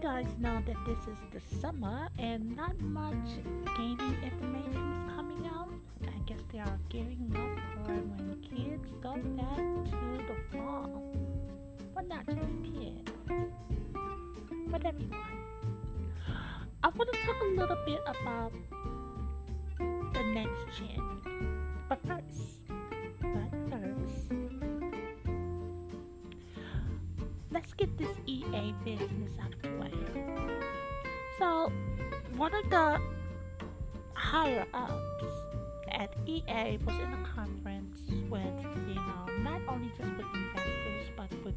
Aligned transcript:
guys 0.00 0.26
know 0.38 0.62
that 0.66 0.76
this 0.86 0.98
is 1.08 1.18
the 1.30 1.56
summer 1.60 2.08
and 2.18 2.56
not 2.56 2.80
much 2.80 3.14
gaming 3.76 4.16
information 4.24 4.92
is 4.92 5.14
coming 5.14 5.46
out. 5.54 5.68
I 6.06 6.18
guess 6.24 6.40
they 6.50 6.58
are 6.58 6.78
gearing 6.88 7.30
up 7.36 7.84
for 7.84 7.92
when 7.92 8.40
kids 8.40 8.88
go 9.02 9.16
back 9.36 9.58
to 9.90 10.24
the 10.26 10.36
fall. 10.50 11.14
But 11.94 12.08
not 12.08 12.24
just 12.24 12.38
kids, 12.64 13.12
but 14.68 14.86
everyone. 14.86 15.20
I 16.82 16.88
want 16.88 17.12
to 17.12 17.18
talk 17.26 17.36
a 17.42 17.60
little 17.60 17.78
bit 17.84 18.00
about 18.06 18.52
the 20.14 20.22
next 20.32 20.78
gen. 20.78 21.20
But 21.90 21.98
first, 22.06 22.62
but 23.20 23.52
first, 23.68 24.32
let's 27.50 27.74
get 27.74 27.98
this 27.98 28.16
EA 28.26 28.72
business 28.82 29.32
out. 29.42 29.59
So, 31.40 31.72
one 32.36 32.54
of 32.54 32.68
the 32.68 33.00
higher 34.12 34.66
ups 34.74 35.24
at 35.90 36.14
EA 36.26 36.76
was 36.84 36.94
in 36.96 37.14
a 37.14 37.28
conference 37.34 38.02
with, 38.28 38.44
you 38.86 38.94
know, 38.94 39.26
not 39.38 39.62
only 39.66 39.88
just 39.96 40.10
with 40.18 40.26
investors, 40.34 41.08
but 41.16 41.32
with, 41.42 41.54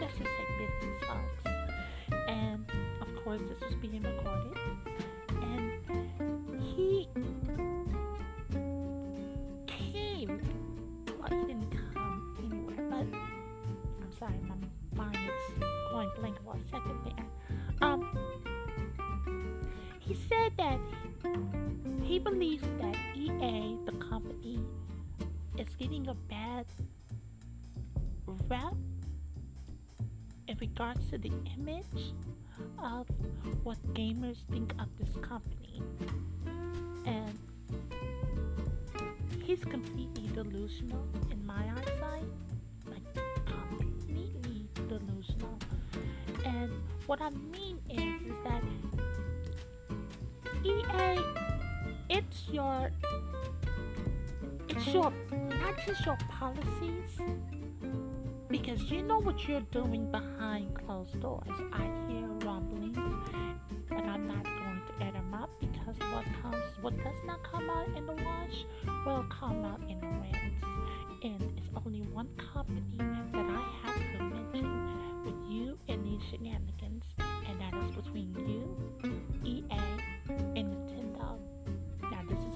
let's 0.00 0.12
just 0.14 0.24
say, 0.24 0.46
business 0.58 1.04
folks. 1.06 1.44
And 2.26 2.66
of 3.02 3.22
course, 3.22 3.40
this 3.48 3.60
was 3.60 3.74
being 3.80 4.02
recorded. 4.02 4.58
And 5.40 5.78
he 6.60 7.08
came, 9.68 10.42
well, 11.20 11.28
he 11.30 11.46
didn't 11.46 11.70
come 11.94 12.36
anywhere, 12.40 12.84
but 12.90 13.06
I'm 14.02 14.12
sorry, 14.18 14.40
my 14.48 14.56
mind 14.96 15.18
is 15.24 15.62
going 15.92 16.10
blank 16.18 16.36
for 16.44 16.56
a 16.56 16.58
second 16.72 16.98
there. 17.04 17.13
He 22.24 22.30
believes 22.30 22.66
that 22.80 22.96
EA, 23.14 23.76
the 23.84 23.92
company, 23.92 24.60
is 25.58 25.68
getting 25.78 26.08
a 26.08 26.14
bad 26.14 26.66
rap 28.48 28.74
in 30.48 30.56
regards 30.58 31.10
to 31.10 31.18
the 31.18 31.32
image 31.56 32.12
of 32.82 33.06
what 33.62 33.78
gamers 33.94 34.38
think 34.50 34.72
of 34.78 34.88
this 34.98 35.14
company. 35.22 35.82
And 37.06 37.38
he's 39.42 39.64
completely 39.64 40.28
delusional 40.34 41.06
in 41.30 41.44
my 41.44 41.64
eyesight. 41.76 42.28
Like, 42.86 43.24
completely 43.46 44.68
delusional. 44.88 45.58
And 46.44 46.70
what 47.06 47.20
I 47.20 47.30
mean 47.30 47.80
is, 47.90 48.22
is 48.22 48.36
that 48.44 48.62
EA, 50.64 51.43
your, 52.54 52.92
it's 54.68 54.86
your, 54.86 55.12
not 55.32 55.74
just 55.84 56.06
your 56.06 56.16
policies, 56.30 57.18
because 58.48 58.80
you 58.84 59.02
know 59.02 59.18
what 59.18 59.48
you're 59.48 59.66
doing 59.72 60.08
behind 60.12 60.72
closed 60.86 61.20
doors. 61.20 61.48
I 61.72 61.82
hear 62.08 62.28
rumblings, 62.46 62.96
and 63.90 64.08
I'm 64.08 64.28
not 64.28 64.44
going 64.44 64.80
to 64.86 65.04
air 65.04 65.12
them 65.12 65.34
up 65.34 65.50
because 65.60 65.96
what 66.12 66.24
comes, 66.40 66.62
what 66.80 66.96
does 66.96 67.24
not 67.26 67.42
come 67.42 67.68
out 67.68 67.88
in 67.96 68.06
the 68.06 68.12
wash, 68.12 68.64
will 69.04 69.26
come 69.28 69.64
out 69.64 69.80
in 69.88 69.98
the 69.98 70.06
rinse. 70.06 70.62
And 71.24 71.42
it's 71.58 71.68
only 71.84 72.02
one 72.02 72.28
company 72.54 72.84
that 72.98 73.34
I 73.34 73.64
have 73.82 73.96
to 73.96 74.22
mention 74.22 75.24
with 75.24 75.50
you 75.50 75.76
and 75.88 76.04
these 76.06 76.22
shenanigans, 76.30 77.02
and 77.18 77.60
that 77.60 77.74
is 77.88 77.96
between 77.96 78.32
you, 78.46 79.13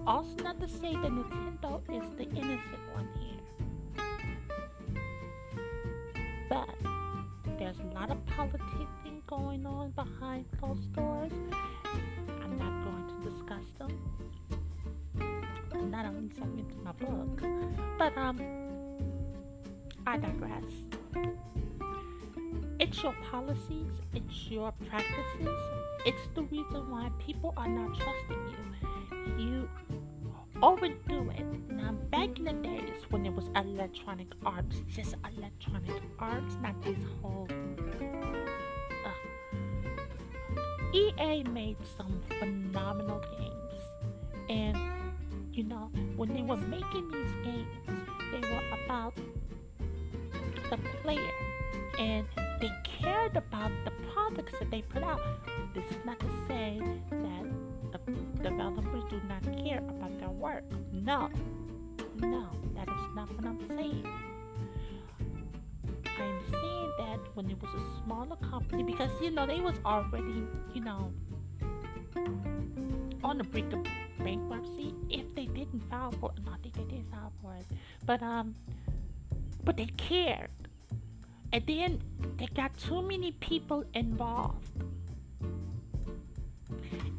also 0.09 0.35
not 0.43 0.59
to 0.59 0.67
say 0.67 0.95
that 0.95 1.13
Nintendo 1.13 1.83
is 1.93 2.03
the 2.17 2.25
innocent 2.31 2.83
one 2.95 3.07
here. 3.21 4.05
But 6.49 6.71
there's 7.59 7.79
a 7.79 7.95
lot 7.95 8.11
of 8.11 8.17
politicking 8.25 9.21
going 9.27 9.67
on 9.67 9.91
behind 9.91 10.47
closed 10.59 10.91
doors. 10.95 11.31
I'm 12.43 12.57
not 12.57 12.73
going 12.85 13.07
to 13.07 13.31
discuss 13.31 13.65
them. 13.79 14.01
Not 15.91 16.07
only 16.07 16.35
something 16.39 16.67
in 16.71 16.83
my 16.83 16.93
book, 16.93 17.43
but 17.99 18.17
um, 18.17 18.41
I 20.07 20.17
digress. 20.17 20.65
It's 22.81 23.03
your 23.03 23.15
policies, 23.31 23.93
it's 24.15 24.49
your 24.49 24.73
practices, 24.89 25.59
it's 26.07 26.29
the 26.35 26.43
reason 26.45 26.91
why 26.91 27.11
people 27.19 27.53
are 27.59 27.69
not 27.69 27.89
trusting 27.89 28.49
you. 28.49 28.69
You 29.39 29.69
overdo 30.63 31.31
it. 31.31 31.47
Now, 31.71 31.93
back 32.11 32.39
in 32.39 32.45
the 32.45 32.53
days 32.53 33.03
when 33.11 33.25
it 33.25 33.33
was 33.33 33.49
electronic 33.55 34.27
arts, 34.45 34.83
just 34.89 35.15
electronic 35.37 36.03
arts, 36.19 36.57
not 36.61 36.83
this 36.83 36.99
whole. 37.23 37.49
Uh, 39.07 39.11
EA 40.93 41.45
made 41.45 41.77
some 41.97 42.21
phenomenal 42.41 43.21
games, 43.39 43.83
and 44.51 44.77
you 45.53 45.63
know 45.63 45.91
when 46.17 46.35
they 46.35 46.43
were 46.43 46.57
making 46.57 47.09
these 47.13 47.33
games, 47.45 47.69
they 48.33 48.41
were 48.41 48.63
about 48.85 49.15
the 50.71 50.79
player, 51.03 51.31
and 52.01 52.27
they 52.61 52.71
cared 52.85 53.37
about 53.37 53.71
the 53.85 53.93
products 54.13 54.59
that 54.59 54.71
they 54.71 54.83
put 54.83 55.05
out. 55.05 55.21
This 55.75 55.85
is 55.91 56.05
not 56.05 56.19
to 56.19 56.27
say 56.49 56.81
that 57.11 57.38
developers 58.43 59.05
do 59.11 59.21
not 59.29 59.43
care 59.65 59.79
about 59.79 60.19
their 60.19 60.31
work. 60.31 60.65
No, 60.93 61.31
no, 62.17 62.49
that 62.75 62.89
is 62.89 63.15
not 63.15 63.29
what 63.35 63.45
I'm 63.47 63.61
saying. 63.69 64.07
I'm 66.21 66.41
saying 66.51 66.93
that 66.99 67.21
when 67.35 67.51
it 67.51 67.61
was 67.61 67.71
a 67.75 68.05
smaller 68.05 68.37
company, 68.37 68.83
because 68.83 69.11
you 69.23 69.31
know 69.31 69.47
they 69.47 69.61
was 69.61 69.77
already, 69.85 70.45
you 70.75 70.81
know, 70.81 71.13
on 73.23 73.39
the 73.39 73.45
brink 73.45 73.73
of 73.73 73.85
bankruptcy. 74.19 74.95
If 75.11 75.35
they 75.35 75.47
didn't 75.47 75.89
file 75.91 76.13
for 76.13 76.33
it, 76.37 76.43
no, 76.45 76.53
I 76.53 76.57
think 76.63 76.75
they 76.75 76.97
did 76.97 77.05
file 77.11 77.33
for 77.43 77.55
it, 77.55 77.67
but 78.05 78.23
um, 78.23 78.55
but 79.65 79.77
they 79.77 79.87
cared, 79.97 80.51
and 81.53 81.65
then 81.67 82.03
they 82.37 82.47
got 82.47 82.77
too 82.77 83.03
many 83.03 83.33
people 83.33 83.85
involved 83.95 84.71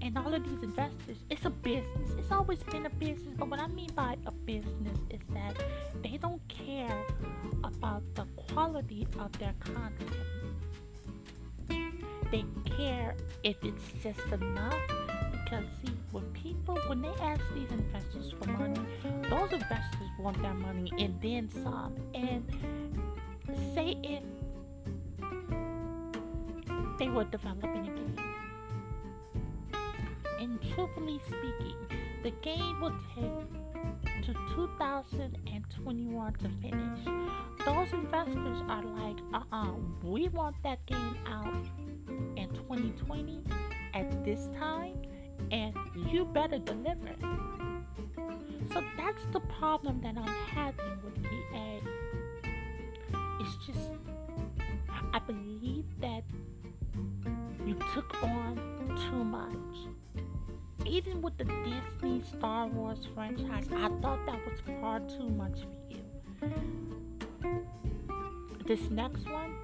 and 0.01 0.17
all 0.17 0.33
of 0.33 0.43
these 0.43 0.63
investors, 0.63 1.17
it's 1.29 1.45
a 1.45 1.49
business. 1.49 2.11
It's 2.17 2.31
always 2.31 2.63
been 2.63 2.85
a 2.85 2.89
business. 2.89 3.33
But 3.37 3.49
what 3.49 3.59
I 3.59 3.67
mean 3.67 3.89
by 3.95 4.17
a 4.25 4.31
business 4.31 4.97
is 5.09 5.19
that 5.33 5.61
they 6.01 6.17
don't 6.17 6.41
care 6.47 7.03
about 7.63 8.03
the 8.15 8.25
quality 8.35 9.07
of 9.19 9.31
their 9.39 9.53
content. 9.59 10.11
They 12.31 12.45
care 12.77 13.15
if 13.43 13.57
it's 13.63 13.91
just 14.03 14.19
enough. 14.31 14.75
Because 15.31 15.65
see, 15.83 15.93
when 16.11 16.23
people 16.31 16.77
when 16.87 17.01
they 17.01 17.13
ask 17.21 17.41
these 17.55 17.71
investors 17.71 18.33
for 18.39 18.49
money, 18.51 18.79
those 19.29 19.51
investors 19.51 20.09
want 20.19 20.41
their 20.41 20.53
money 20.53 20.91
and 20.99 21.19
then 21.21 21.49
some. 21.63 21.95
And 22.13 22.45
say 23.73 23.97
if 24.03 24.23
they 26.99 27.09
were 27.09 27.23
developing 27.23 27.87
a 27.87 27.95
game 27.95 28.28
truthfully 30.79 31.19
speaking, 31.27 31.75
the 32.23 32.31
game 32.41 32.79
will 32.79 32.95
take 33.13 34.23
to 34.23 34.33
2021 34.55 36.33
to 36.33 36.49
finish. 36.61 36.99
Those 37.65 37.91
investors 37.91 38.61
are 38.69 38.83
like, 38.83 39.17
uh 39.33 39.41
uh 39.51 39.73
we 40.03 40.29
want 40.29 40.55
that 40.63 40.85
game 40.85 41.17
out 41.27 41.65
in 42.37 42.47
2020 42.53 43.41
at 43.93 44.23
this 44.23 44.47
time, 44.57 44.95
and 45.51 45.75
you 46.09 46.23
better 46.23 46.59
deliver. 46.59 47.13
So 48.71 48.81
that's 48.95 49.25
the 49.33 49.41
problem 49.59 49.99
that 50.01 50.15
I'm 50.17 50.35
having 50.55 50.97
with 51.03 51.17
EA. 51.25 51.81
It's 53.41 53.55
just, 53.65 53.91
I 55.13 55.19
believe 55.19 55.85
that 55.99 56.23
you 57.65 57.75
took 57.93 58.23
on 58.23 58.57
too 59.09 59.23
much 59.25 59.89
even 60.85 61.21
with 61.21 61.37
the 61.37 61.45
Disney 61.45 62.21
Star 62.37 62.67
Wars 62.67 63.07
franchise, 63.13 63.67
I 63.75 63.89
thought 64.01 64.25
that 64.25 64.39
was 64.45 64.59
far 64.81 64.99
too 65.01 65.29
much 65.29 65.59
for 65.61 65.93
you. 65.93 67.65
This 68.65 68.89
next 68.89 69.25
one, 69.25 69.55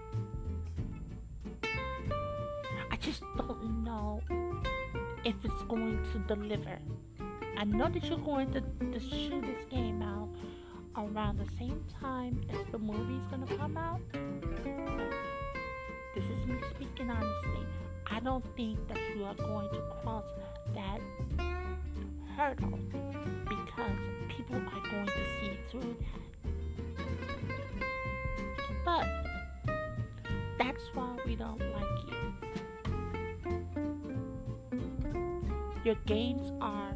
I 2.92 2.96
just 3.00 3.22
don't 3.38 3.84
know 3.84 4.22
if 5.24 5.36
it's 5.44 5.64
going 5.64 6.00
to 6.14 6.36
deliver. 6.36 6.80
I 7.58 7.64
know 7.64 7.88
that 7.90 8.04
you're 8.06 8.18
going 8.18 8.52
to, 8.54 8.62
to 8.62 9.00
shoot 9.00 9.42
this 9.42 9.66
game 9.70 10.02
out 10.02 10.30
around 10.98 11.38
the 11.38 11.50
same 11.58 11.84
time 12.02 12.42
as 12.50 12.66
the 12.72 12.78
movie's 12.78 13.26
gonna 13.30 13.48
come 13.58 13.78
out. 13.78 14.02
This 16.14 16.24
is 16.24 16.46
me 16.48 16.56
speaking 16.74 17.10
honestly. 17.10 17.66
I 18.08 18.20
don't 18.20 18.46
think 18.56 18.88
that 18.88 18.98
you 19.16 19.26
are 19.26 19.36
going 19.36 19.70
to 19.70 19.82
cross 20.02 20.24
that 20.76 21.00
hurdle 22.36 22.80
because 23.48 24.00
people 24.30 24.56
are 24.58 24.92
going 24.92 25.06
to 25.08 25.26
see 25.40 25.58
through 25.72 25.96
that. 26.00 26.22
But 28.84 29.08
that's 30.60 30.84
why 30.94 31.16
we 31.26 31.36
don't 31.36 31.60
like 31.60 31.98
you. 32.08 32.34
Your 35.84 35.96
games 36.06 36.52
are 36.62 36.94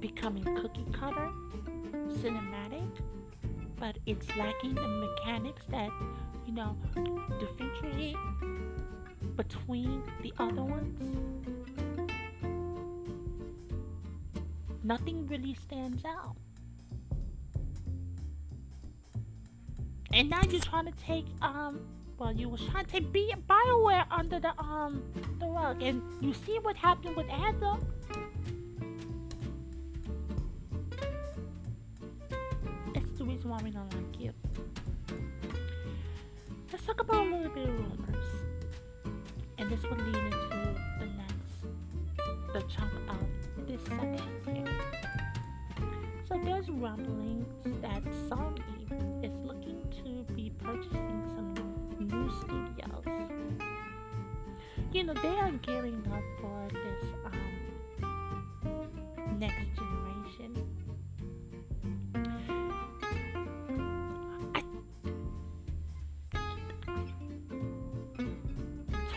becoming 0.00 0.44
cookie 0.56 0.86
cutter, 0.92 1.30
cinematic, 2.20 2.88
but 3.78 3.96
it's 4.06 4.26
lacking 4.36 4.74
the 4.74 4.88
mechanics 4.88 5.62
that, 5.70 5.90
you 6.46 6.52
know, 6.52 6.76
differentiate 7.38 8.16
between 9.36 10.02
the 10.22 10.32
other 10.38 10.62
ones. 10.62 11.63
Nothing 14.84 15.26
really 15.26 15.54
stands 15.54 16.04
out. 16.04 16.36
And 20.12 20.28
now 20.28 20.42
you're 20.48 20.60
trying 20.60 20.86
to 20.86 20.92
take 20.92 21.26
um 21.40 21.80
well 22.18 22.32
you 22.32 22.48
was 22.48 22.60
trying 22.70 22.84
to 22.84 22.90
take 22.92 23.10
B- 23.10 23.34
Bioware 23.48 24.04
under 24.10 24.38
the 24.38 24.52
um 24.60 25.02
the 25.40 25.46
rug 25.46 25.82
and 25.82 26.02
you 26.20 26.34
see 26.34 26.58
what 26.60 26.76
happened 26.76 27.16
with 27.16 27.28
Anthem. 27.30 27.93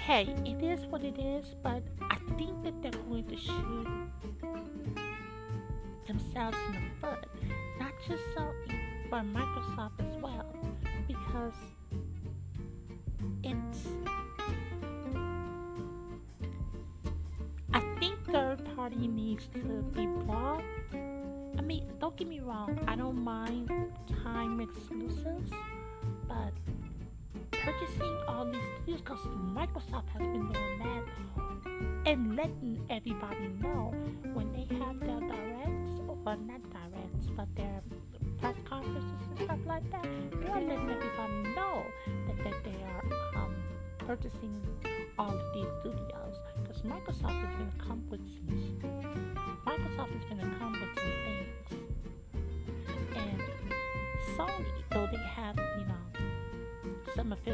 Hey, 0.07 0.33
it 0.45 0.63
is 0.63 0.85
what 0.85 1.03
it 1.03 1.19
is, 1.19 1.53
but 1.61 1.83
I 1.99 2.15
think 2.37 2.63
that 2.63 2.81
they're 2.81 3.01
going 3.09 3.25
to 3.27 3.35
shoot 3.35 3.87
themselves 6.07 6.57
in 6.69 6.75
the 6.75 6.81
foot. 7.01 7.25
Not 7.77 7.91
just 8.07 8.23
Sony, 8.33 8.79
but 9.11 9.23
Microsoft 9.23 9.99
as 9.99 10.15
well. 10.21 10.55
Because 11.09 11.51
it's 13.43 13.79
I 17.73 17.81
think 17.99 18.15
third 18.31 18.61
party 18.77 19.09
needs 19.09 19.49
to 19.55 19.83
be 19.93 20.05
brought. 20.05 20.63
I 20.93 21.61
mean, 21.61 21.85
don't 21.99 22.15
get 22.15 22.29
me 22.29 22.39
wrong, 22.39 22.79
I 22.87 22.95
don't 22.95 23.21
mind 23.21 23.69
time 24.23 24.61
exclusives, 24.61 25.51
but 26.29 26.53
because 28.97 29.19
Microsoft 29.53 30.09
has 30.09 30.21
been 30.21 30.51
doing 30.51 30.79
that 30.79 32.09
and 32.09 32.35
letting 32.35 32.83
everybody 32.89 33.47
know 33.61 33.93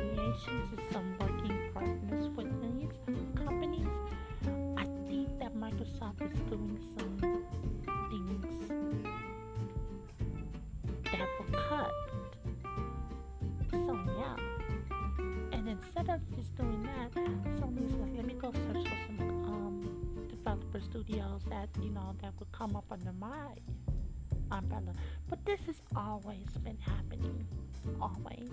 affiliations 0.03 0.69
and 0.77 0.81
some 0.91 1.15
working 1.19 1.57
partners 1.73 2.29
with 2.35 2.47
these 3.07 3.27
companies, 3.35 3.87
I 4.77 4.85
think 5.07 5.39
that 5.39 5.55
Microsoft 5.55 6.21
is 6.31 6.39
doing 6.49 6.77
some 6.97 7.17
things 8.09 8.69
that 11.05 11.27
will 11.39 11.59
cut 11.69 11.91
Sony 13.71 14.23
out. 14.25 14.39
And 15.51 15.69
instead 15.69 16.09
of 16.09 16.19
just 16.35 16.55
doing 16.57 16.83
that, 16.83 17.11
Sony's 17.59 17.93
like, 17.95 18.15
let 18.15 18.25
me 18.25 18.33
go 18.33 18.51
search 18.51 18.87
for 18.87 18.97
some 19.07 19.45
um, 19.45 20.27
developer 20.29 20.79
studios 20.81 21.41
that 21.49 21.69
you 21.81 21.91
know 21.91 22.15
that 22.21 22.33
would 22.39 22.51
come 22.51 22.75
up 22.75 22.85
under 22.91 23.13
my 23.13 23.55
umbrella. 24.51 24.93
But 25.29 25.45
this 25.45 25.59
has 25.67 25.81
always 25.95 26.49
been 26.63 26.77
happening, 26.79 27.45
always. 28.01 28.51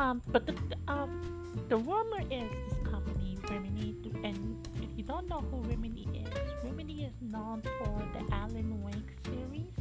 Um, 0.00 0.22
but 0.28 0.46
the 0.46 0.54
um, 0.88 1.20
the 1.68 1.76
rumor 1.76 2.22
is 2.30 2.48
this 2.64 2.78
company 2.90 3.36
Remedy, 3.50 3.94
and 4.24 4.66
if 4.80 4.88
you 4.96 5.04
don't 5.04 5.28
know 5.28 5.42
who 5.50 5.58
Remedy 5.68 6.08
is, 6.14 6.32
Remedy 6.64 7.02
is 7.02 7.12
known 7.20 7.60
for 7.78 8.02
the 8.14 8.34
Alan 8.34 8.82
Wake 8.82 9.12
series, 9.26 9.74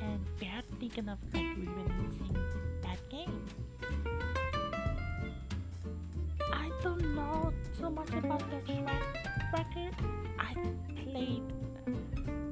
and 0.00 0.24
they're 0.40 0.62
thinking 0.80 1.06
of 1.10 1.18
like 1.34 1.54
re-releasing 1.58 2.38
that 2.80 2.98
game. 3.10 3.44
I 6.50 6.70
don't 6.82 7.14
know 7.14 7.52
so 7.78 7.90
much 7.90 8.08
about 8.08 8.42
the 8.50 8.72
track 8.72 9.52
record. 9.52 9.94
I 10.38 10.54
played 11.04 11.42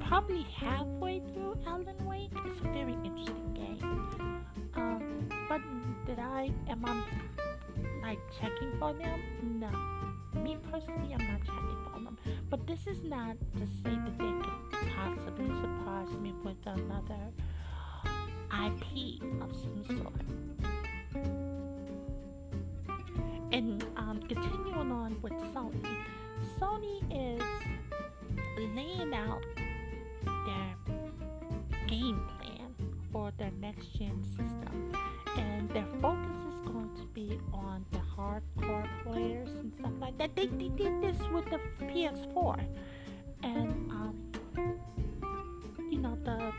probably 0.07 0.45
halfway 0.55 1.19
through 1.19 1.57
Alan 1.67 2.05
Wake. 2.05 2.31
It's 2.45 2.59
a 2.61 2.63
very 2.69 2.93
interesting 3.03 3.53
game. 3.53 4.45
Um, 4.73 5.29
but 5.49 5.61
did 6.05 6.19
I 6.19 6.49
am 6.69 6.85
I 6.85 7.03
like 8.01 8.19
checking 8.39 8.71
for 8.79 8.93
them? 8.93 9.59
No. 9.59 9.69
Me 10.41 10.57
personally, 10.71 11.13
I'm 11.13 11.27
not 11.27 11.41
checking 11.41 11.77
for 11.83 11.99
them. 11.99 12.17
But 12.49 12.65
this 12.65 12.87
is 12.87 13.03
not 13.03 13.35
to 13.57 13.65
say 13.83 13.95
that 13.95 14.17
they 14.17 14.31
could 14.41 14.89
possibly 14.95 15.47
surprise 15.61 16.09
me 16.21 16.33
with 16.43 16.57
another 16.65 17.33
IP 18.65 19.21
of 19.41 19.53
some 19.55 19.83
sort. 19.97 20.13
And 23.51 23.83
um, 23.97 24.21
continuing 24.27 24.91
on 24.91 25.21
with 25.21 25.33
Sony, 25.53 25.97
Sony 26.59 27.01
is 27.11 27.43
laying 28.75 29.13
out 29.13 29.41
next 33.67 33.87
gen 33.99 34.23
system, 34.23 34.93
and 35.35 35.69
their 35.71 35.85
focus 36.01 36.37
is 36.53 36.59
going 36.61 36.89
to 36.95 37.05
be 37.13 37.37
on 37.51 37.85
the 37.91 37.99
hardcore 38.15 38.87
players 39.03 39.49
and 39.59 39.73
stuff 39.77 39.91
like 39.99 40.17
that. 40.17 40.33
They, 40.37 40.47
they 40.47 40.69
did 40.69 41.01
this 41.01 41.17
with 41.33 41.43
the 41.49 41.59
PS4, 41.81 42.65
and 43.43 43.91
um, 43.91 44.15
you 45.91 45.99
know 45.99 46.17
the 46.23 46.53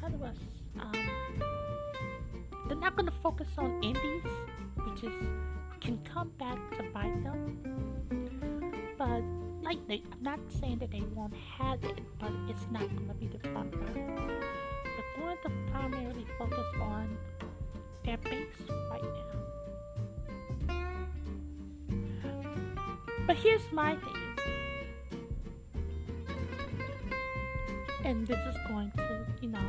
how 0.00 0.08
do 0.08 0.22
I 0.22 0.82
um, 0.82 0.92
they're 2.68 2.76
not 2.76 2.96
going 2.96 3.06
to 3.06 3.18
focus 3.22 3.48
on 3.56 3.82
indies, 3.82 4.30
which 4.76 5.04
is 5.04 5.14
can 5.80 5.98
come 6.04 6.30
back 6.38 6.58
to 6.76 6.82
bite 6.92 7.24
them. 7.24 7.56
But 8.98 9.22
like 9.62 9.78
they, 9.88 10.02
I'm 10.12 10.22
not 10.22 10.40
saying 10.60 10.80
that 10.80 10.90
they 10.90 11.02
won't 11.14 11.32
have 11.58 11.82
it, 11.82 11.98
but 12.18 12.30
it's 12.50 12.66
not 12.70 12.82
going 12.82 13.08
to 13.08 13.14
be 13.14 13.26
the 13.26 13.48
front 13.48 13.74
runner. 13.74 14.40
Going 15.20 15.36
to 15.44 15.50
primarily 15.70 16.26
focus 16.38 16.66
on 16.80 17.18
their 18.04 18.16
base 18.16 18.46
right 18.90 19.02
now. 19.02 20.74
But 23.26 23.36
here's 23.36 23.70
my 23.70 23.96
thing, 23.96 24.36
and 28.04 28.26
this 28.26 28.38
is 28.38 28.56
going 28.66 28.90
to, 28.96 29.26
you 29.42 29.50
know, 29.50 29.60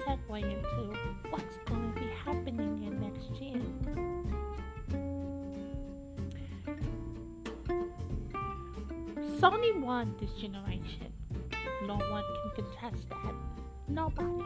segue 0.00 0.42
into 0.42 0.96
what's 1.30 1.56
going 1.66 1.92
to 1.92 2.00
be 2.00 2.08
happening 2.24 2.82
in 2.82 2.98
next 2.98 3.28
gen. 3.38 3.62
Sony 9.38 9.72
won 9.80 10.14
this 10.18 10.32
generation. 10.32 11.12
No 11.86 11.96
one 11.96 12.24
can 12.54 12.64
contest 12.64 13.08
that. 13.10 13.34
Nobody. 13.88 14.44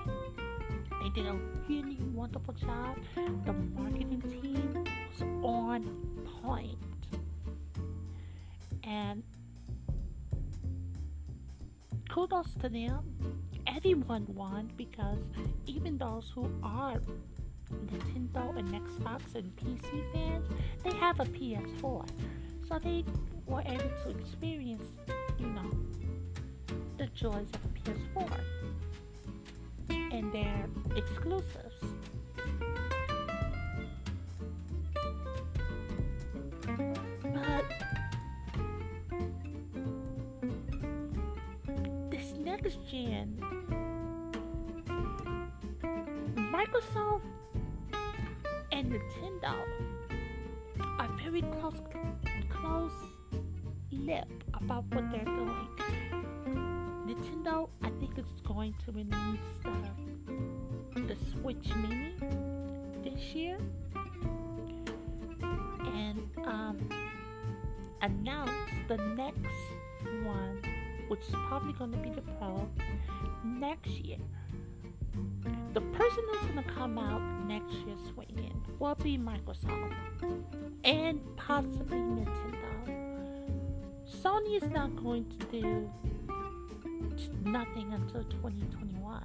They 1.03 1.09
did 1.11 1.27
a 1.27 1.39
really 1.69 1.99
wonderful 2.15 2.55
job. 2.55 2.97
The 3.15 3.53
marketing 3.53 4.23
team 4.43 4.85
was 5.11 5.23
on 5.45 5.85
point. 6.43 6.79
And 8.83 9.23
kudos 12.09 12.55
to 12.61 12.69
them. 12.69 13.01
Everyone 13.67 14.27
won 14.35 14.71
because 14.77 15.19
even 15.67 15.99
those 15.99 16.31
who 16.35 16.49
are 16.63 17.01
Nintendo 17.73 18.59
and 18.59 18.69
Xbox 18.73 19.35
and 19.35 19.55
PC 19.57 20.13
fans, 20.13 20.47
they 20.83 20.95
have 20.97 21.21
a 21.21 21.25
PS4. 21.25 22.09
So 22.69 22.79
they 22.83 23.05
were 23.47 23.63
able 23.63 23.91
to 24.05 24.11
experience, 24.19 24.89
you 25.39 25.47
know, 25.47 25.71
the 26.97 27.07
joys 27.09 27.49
of 27.55 27.61
a 27.65 27.91
PS4 27.91 28.41
and 30.17 30.33
their 30.33 30.67
exclusives. 30.97 31.75
But 37.23 37.65
this 42.11 42.33
next 42.39 42.79
gen, 42.91 43.39
Microsoft 46.35 47.21
and 48.73 48.93
Nintendo 48.93 49.55
are 50.99 51.09
very 51.23 51.43
close, 51.43 51.81
close 52.49 52.91
lip 53.93 54.27
about 54.55 54.85
what 54.95 55.11
they're 55.13 55.25
doing. 55.25 55.69
Nintendo, 57.07 57.69
I 57.83 57.91
think, 58.01 58.19
is 58.19 58.27
going 58.45 58.75
to 58.85 58.93
release 58.93 59.66
the 61.47 61.77
Mini 61.77 62.13
this 63.05 63.21
year 63.33 63.57
and 65.41 66.29
um, 66.45 66.89
announce 68.03 68.51
the 68.89 68.97
next 68.97 69.39
one, 70.25 70.61
which 71.07 71.21
is 71.21 71.35
probably 71.47 71.73
going 71.75 71.93
to 71.93 71.99
be 71.99 72.11
the 72.11 72.23
Pro, 72.23 72.69
next 73.45 73.91
year. 73.91 74.19
The 75.73 75.83
person 75.83 76.25
who's 76.33 76.51
going 76.51 76.65
to 76.65 76.73
come 76.73 76.99
out 76.99 77.23
next 77.47 77.75
year 77.75 77.95
swinging 78.13 78.61
will 78.81 78.97
be 78.97 79.17
Microsoft 79.17 79.95
and 80.83 81.21
possibly 81.37 81.99
Nintendo. 81.99 82.57
Sony 84.21 84.61
is 84.61 84.69
not 84.71 84.97
going 84.97 85.27
to 85.39 85.47
do 85.47 85.89
nothing 87.45 87.93
until 87.93 88.25
2021. 88.25 89.23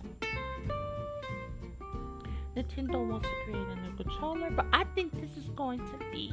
Nintendo 2.55 3.08
wants 3.08 3.27
to 3.27 3.36
create 3.46 3.67
a 3.67 3.75
new 3.75 3.93
controller, 3.96 4.50
but 4.51 4.65
I 4.74 4.84
think 4.96 5.13
this 5.22 5.38
is 5.38 5.50
going 5.55 5.79
to 5.79 5.98
be 6.12 6.31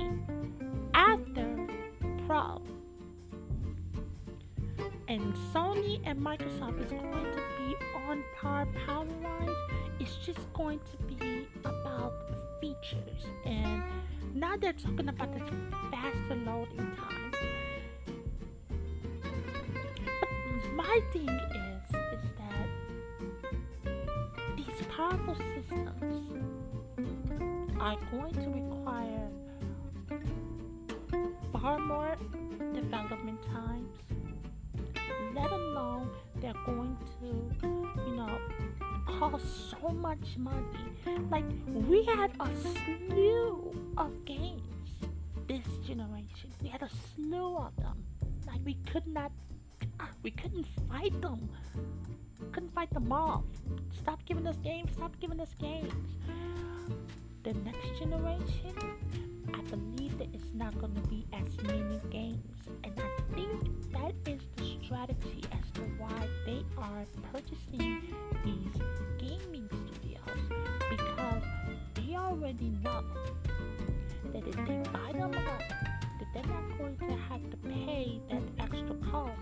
after 0.95 1.67
Pro. 2.27 2.61
And 5.07 5.33
Sony 5.55 6.01
and 6.05 6.19
Microsoft 6.19 6.85
is 6.85 6.91
going 6.91 7.25
to 7.25 7.43
be 7.59 7.77
on 8.09 8.23
par 8.41 8.67
power 8.87 9.07
wise. 9.23 9.49
It's 10.01 10.17
just 10.17 10.41
going 10.53 10.81
to 10.81 11.15
be 11.15 11.47
about 11.65 12.13
features. 12.61 13.25
And 13.47 13.83
now 14.35 14.57
they're 14.57 14.73
talking 14.73 15.09
about 15.09 15.33
this 15.33 15.49
faster 15.91 16.35
loading 16.45 16.91
time. 16.97 17.33
But 20.21 20.73
my 20.75 21.01
thing 21.13 21.29
is, 21.29 21.95
is 22.13 22.25
that 22.39 22.69
these 24.57 24.87
powerful 24.95 25.37
systems 25.55 25.88
are 27.89 27.97
going 28.11 28.35
to 28.35 28.51
require 28.51 29.29
far 31.53 31.79
more 31.79 32.17
development 32.75 33.43
times 33.45 33.89
let 35.35 35.51
alone 35.51 36.11
they're 36.37 36.53
going 36.67 36.97
to, 37.21 37.29
you 38.07 38.15
know, 38.15 38.39
cost 39.07 39.71
so 39.71 39.89
much 39.89 40.37
money. 40.37 40.67
Like, 41.31 41.45
we 41.67 42.05
had 42.05 42.31
a 42.41 42.49
slew 42.57 43.75
of 43.97 44.13
games 44.27 44.63
this 45.47 45.67
generation. 45.87 46.53
We 46.63 46.69
had 46.69 46.83
a 46.83 46.91
slew 47.15 47.57
of 47.57 47.75
them. 47.77 48.05
Like, 48.47 48.61
we 48.67 48.75
could 48.93 49.07
not, 49.07 49.33
we 50.23 50.31
couldn't 50.31 50.67
fight 50.91 51.19
them. 51.23 51.49
Couldn't 52.53 52.75
fight 52.75 52.91
them 52.93 53.11
off. 53.13 53.45
Stop 53.99 54.25
giving 54.27 54.47
us 54.47 54.57
games, 54.57 54.91
stop 54.95 55.19
giving 55.21 55.41
us 55.41 55.55
games. 55.59 55.93
The 57.45 57.55
next 57.55 57.99
generation, 57.99 58.75
I 59.55 59.61
believe 59.71 60.19
that 60.19 60.29
it's 60.35 60.53
not 60.55 60.77
going 60.81 60.95
to 60.95 61.01
be 61.03 61.25
as 61.33 61.57
many 61.63 62.01
games. 62.11 62.45
And 62.83 62.93
I 62.99 63.35
think 63.35 63.93
that 63.93 64.13
is 64.31 64.41
the 64.57 64.77
strategy 64.85 65.45
as 65.53 65.71
to 65.75 65.83
why 65.99 66.29
they 66.45 66.65
are 66.77 67.07
purchasing 67.33 68.03
these 68.45 68.83
gaming 69.19 69.69
studios 69.71 70.51
because 70.91 71.43
they 71.95 72.17
already 72.17 72.73
know 72.83 73.05
that 74.33 74.47
if 74.47 74.57
they 74.57 74.91
buy 74.91 75.13
them 75.13 75.33
up, 75.35 75.61
that 76.19 76.29
they're 76.35 76.43
not 76.43 76.79
going 76.79 76.97
to 76.99 77.17
have 77.29 77.51
to 77.51 77.57
pay 77.59 78.21
that 78.31 78.43
extra 78.59 78.97
cost 79.11 79.33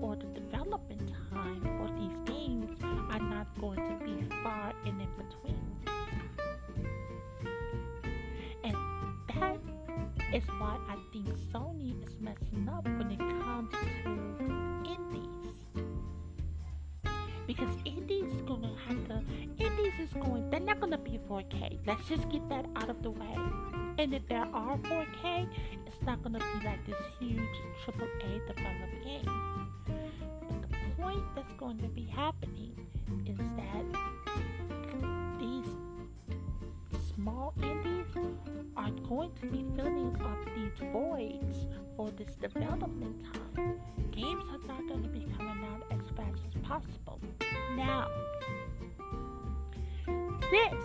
or 0.00 0.16
the 0.16 0.26
development 0.40 1.12
time 1.32 1.60
for 1.76 1.92
these 1.98 2.16
games 2.24 2.70
are 3.10 3.18
not 3.18 3.46
going 3.60 3.78
to 3.78 4.04
be 4.04 4.22
far 4.42 4.72
in 4.86 4.96
between. 4.96 5.41
Is 10.32 10.44
why 10.58 10.78
I 10.88 10.96
think 11.12 11.28
Sony 11.52 12.02
is 12.02 12.16
messing 12.18 12.66
up 12.72 12.84
when 12.84 13.10
it 13.10 13.18
comes 13.18 13.70
to 14.02 14.10
indies. 14.88 15.28
Because 17.46 17.74
indies 17.84 18.32
gonna 18.46 18.74
have 18.86 19.06
to 19.08 19.22
indies 19.58 19.92
is 20.00 20.12
going 20.14 20.48
they're 20.50 20.60
not 20.60 20.80
gonna 20.80 20.96
be 20.96 21.20
4K. 21.28 21.80
Let's 21.86 22.08
just 22.08 22.28
get 22.30 22.48
that 22.48 22.64
out 22.76 22.88
of 22.88 23.02
the 23.02 23.10
way. 23.10 23.36
And 23.98 24.14
if 24.14 24.26
there 24.28 24.46
are 24.54 24.78
4K, 24.78 25.46
it's 25.86 26.02
not 26.02 26.22
gonna 26.22 26.38
be 26.38 26.66
like 26.66 26.84
this 26.86 26.96
huge 27.20 27.56
AAA 27.84 28.46
developed 28.46 29.04
game. 29.04 29.68
But 30.48 30.70
the 30.70 31.02
point 31.02 31.24
that's 31.34 31.52
going 31.54 31.78
to 31.78 31.88
be 31.88 32.04
happening 32.04 32.72
is 33.26 33.36
that 33.36 34.11
small 37.42 37.54
indies 37.62 38.06
are 38.76 38.90
going 39.08 39.32
to 39.40 39.46
be 39.46 39.64
filling 39.74 40.16
up 40.22 40.44
these 40.54 40.88
voids 40.92 41.66
for 41.96 42.10
this 42.12 42.34
development 42.36 43.16
time. 43.56 43.80
Games 44.12 44.44
are 44.50 44.66
not 44.66 44.86
going 44.88 45.02
to 45.02 45.08
be 45.08 45.26
coming 45.36 45.64
out 45.64 45.82
as 45.90 46.00
fast 46.16 46.40
as 46.46 46.62
possible. 46.62 47.20
Now, 47.76 48.08
this 50.50 50.84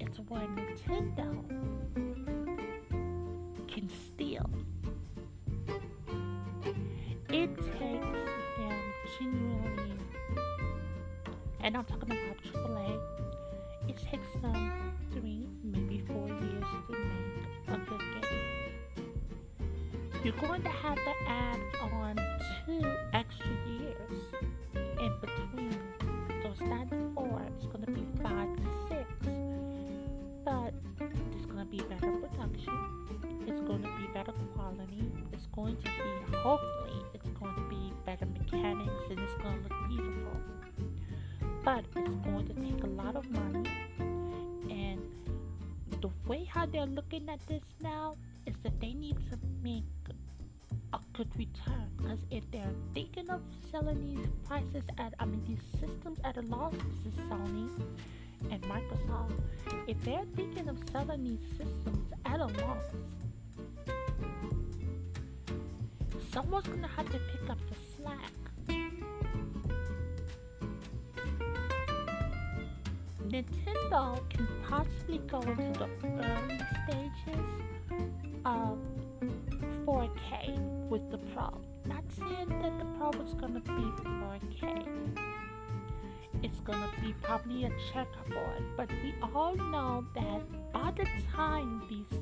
is 0.00 0.20
where 0.28 0.48
Nintendo 0.48 1.44
can 3.68 3.88
steal. 4.06 4.50
It 7.28 7.56
takes 7.56 7.66
them 7.66 8.92
genuinely, 9.18 9.92
and 11.60 11.76
I'm 11.76 11.84
talking 11.84 12.10
about 12.10 12.19
takes 14.40 14.52
them 14.52 14.72
three, 15.12 15.48
maybe 15.64 16.02
four 16.06 16.28
years 16.28 16.64
to 16.88 16.92
make 16.92 17.68
a 17.68 17.78
good 17.78 17.98
game. 17.98 19.12
You're 20.24 20.34
going 20.34 20.62
to 20.62 20.68
have 20.68 20.96
to 20.96 21.14
add 21.26 21.58
on 21.92 22.16
two 22.66 22.82
extra 23.12 23.46
years 23.66 24.22
in 24.74 25.12
between. 25.20 25.78
So 26.42 26.50
it's 26.50 26.60
not 26.60 26.88
four, 27.14 27.42
it's 27.56 27.66
going 27.66 27.84
to 27.84 27.90
be 27.90 28.06
five 28.22 28.56
to 28.56 28.62
six. 28.88 29.06
But 30.44 30.74
it's 31.34 31.46
going 31.46 31.58
to 31.58 31.64
be 31.64 31.78
better 31.78 32.12
production. 32.12 32.78
It's 33.46 33.60
going 33.60 33.82
to 33.82 33.88
be 33.98 34.06
better 34.14 34.32
quality. 34.54 35.10
It's 35.32 35.46
going 35.54 35.76
to 35.76 35.82
be, 35.82 36.36
hopefully, 36.36 37.04
it's 37.14 37.28
going 37.40 37.54
to 37.54 37.68
be 37.68 37.92
better 38.06 38.26
mechanics 38.26 39.10
and 39.10 39.18
it's 39.18 39.34
going 39.42 39.56
to 39.56 39.62
look 39.62 39.88
beautiful. 39.88 40.40
But 41.64 41.84
it's 41.96 42.14
going 42.24 42.46
to 42.46 42.54
take 42.54 42.84
a 42.84 42.86
lot 42.86 43.16
of 43.16 43.30
money 43.30 43.79
the 46.00 46.10
way 46.26 46.44
how 46.44 46.64
they're 46.64 46.86
looking 46.86 47.28
at 47.28 47.46
this 47.46 47.62
now 47.82 48.16
is 48.46 48.54
that 48.62 48.80
they 48.80 48.94
need 48.94 49.16
to 49.30 49.38
make 49.62 49.84
a 50.92 50.98
good 51.12 51.28
return 51.36 51.90
because 51.96 52.18
if 52.30 52.42
they're 52.50 52.74
thinking 52.94 53.28
of 53.28 53.42
selling 53.70 54.00
these 54.00 54.26
prices 54.46 54.84
at 54.98 55.12
I 55.18 55.26
mean 55.26 55.42
these 55.46 55.80
systems 55.80 56.18
at 56.24 56.36
a 56.38 56.42
loss, 56.42 56.72
this 56.72 57.12
is 57.12 57.20
Sony 57.28 57.68
and 58.50 58.62
Microsoft. 58.62 59.32
If 59.86 60.02
they're 60.04 60.24
thinking 60.36 60.68
of 60.68 60.78
selling 60.90 61.22
these 61.22 61.58
systems 61.58 62.12
at 62.24 62.40
a 62.40 62.46
loss, 62.46 62.84
someone's 66.32 66.66
gonna 66.66 66.88
have 66.88 67.10
to 67.10 67.18
pick 67.18 67.50
up 67.50 67.58
the 67.68 67.76
slack. 67.96 68.49
Nintendo 73.30 74.28
can 74.28 74.48
possibly 74.68 75.18
go 75.18 75.40
into 75.40 75.78
the 75.78 75.88
early 76.04 76.58
stages 76.82 77.46
of 78.44 78.76
4K 79.86 80.58
with 80.88 81.08
the 81.12 81.18
Pro. 81.18 81.60
Not 81.86 82.02
saying 82.18 82.48
that 82.48 82.76
the 82.76 82.84
Pro 82.98 83.10
is 83.22 83.34
gonna 83.34 83.60
be 83.60 83.86
4K. 84.02 84.84
It's 86.42 86.58
gonna 86.60 86.90
be 87.00 87.12
probably 87.22 87.66
a 87.66 87.70
checkerboard, 87.92 88.64
but 88.76 88.90
we 88.90 89.14
all 89.32 89.54
know 89.54 90.04
that 90.16 90.72
by 90.72 90.90
the 90.90 91.06
time 91.32 91.82
these 91.88 92.18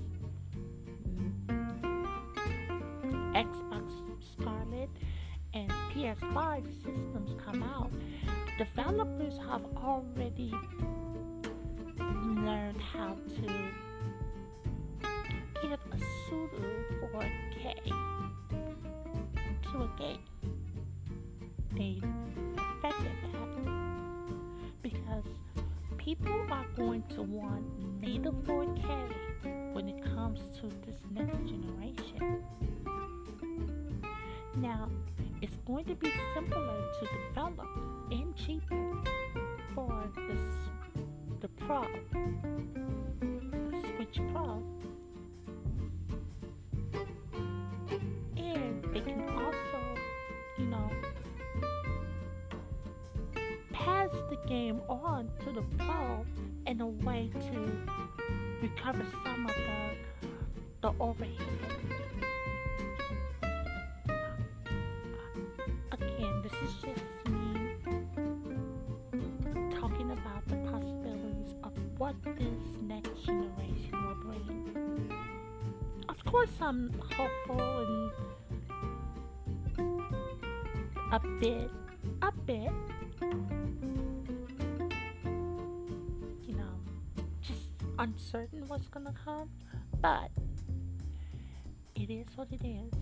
Xbox 3.34 3.92
Scarlett 4.32 4.90
and 5.54 5.70
PS5 5.94 6.66
systems 6.84 7.34
come 7.42 7.62
out, 7.62 7.92
developers 8.58 9.38
have 9.48 9.64
already 9.76 10.52
learned 12.34 12.80
how 12.80 13.16
to 13.28 13.42
give 15.62 15.72
a 15.72 15.98
pseudo 15.98 16.68
4K 17.12 17.64
to 19.62 19.78
a 19.78 19.90
game. 19.98 20.18
They 21.76 22.00
perfected 22.56 23.12
that 23.32 23.48
because 24.82 25.24
people 25.96 26.46
are 26.50 26.66
going 26.76 27.02
to 27.14 27.22
want 27.22 27.64
native 28.00 28.34
4K 28.46 29.74
when 29.74 29.88
it 29.88 30.02
comes 30.04 30.40
to 30.60 30.68
this 30.86 31.00
next 31.10 31.38
generation. 31.46 32.42
Now, 34.56 34.88
it's 35.40 35.56
going 35.66 35.84
to 35.86 35.94
be 35.94 36.10
simpler 36.34 36.82
to 37.00 37.08
develop 37.28 37.68
and 38.10 38.34
cheaper 38.36 38.96
for 39.74 40.04
the 40.14 40.67
Pro, 41.68 41.84
Switch 43.82 44.20
Pro. 44.32 44.62
And 48.38 48.82
they 48.94 49.00
can 49.00 49.28
also, 49.28 49.80
you 50.56 50.64
know, 50.64 50.90
pass 53.70 54.08
the 54.30 54.38
game 54.48 54.80
on 54.88 55.28
to 55.44 55.52
the 55.52 55.60
Pro 55.76 56.24
in 56.66 56.80
a 56.80 56.86
way 56.86 57.30
to 57.34 57.70
recover 58.62 59.04
some 59.22 59.44
of 59.44 59.54
the, 59.54 60.30
the 60.80 60.92
overhead. 60.98 61.97
I'm 76.68 76.92
hopeful 77.16 78.10
and 79.78 80.12
a 81.12 81.18
bit, 81.40 81.70
a 82.20 82.30
bit, 82.30 82.70
you 86.46 86.54
know, 86.54 86.74
just 87.40 87.70
uncertain 87.98 88.68
what's 88.68 88.86
gonna 88.88 89.14
come, 89.24 89.48
but 90.02 90.30
it 91.94 92.10
is 92.10 92.26
what 92.36 92.48
it 92.52 92.62
is. 92.62 92.92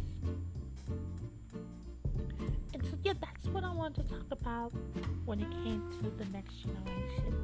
And 2.75 2.85
so, 2.85 2.97
yeah, 3.03 3.15
that's 3.21 3.47
what 3.49 3.65
I 3.65 3.73
wanted 3.73 4.09
to 4.09 4.15
talk 4.15 4.31
about 4.31 4.73
when 5.25 5.41
it 5.41 5.51
came 5.65 5.83
to 6.03 6.11
the 6.11 6.25
next 6.31 6.55
generation. 6.63 7.35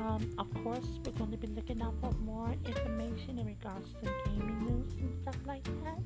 Um, 0.00 0.34
of 0.38 0.52
course, 0.62 0.86
we're 1.04 1.12
going 1.12 1.30
to 1.30 1.36
be 1.36 1.48
looking 1.48 1.82
out 1.82 1.94
for 2.00 2.12
more 2.20 2.54
information 2.64 3.38
in 3.38 3.46
regards 3.46 3.86
to 4.02 4.10
gaming 4.26 4.58
news 4.66 4.92
and 4.98 5.14
stuff 5.22 5.36
like 5.46 5.64
that. 5.84 6.00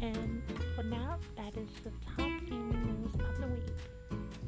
And 0.00 0.42
for 0.76 0.82
now, 0.82 1.18
that 1.36 1.56
is 1.56 1.68
the 1.84 1.90
top 2.16 2.30
gaming 2.48 3.02
news 3.02 3.14
of 3.14 3.40
the 3.40 3.46
week. 3.46 4.41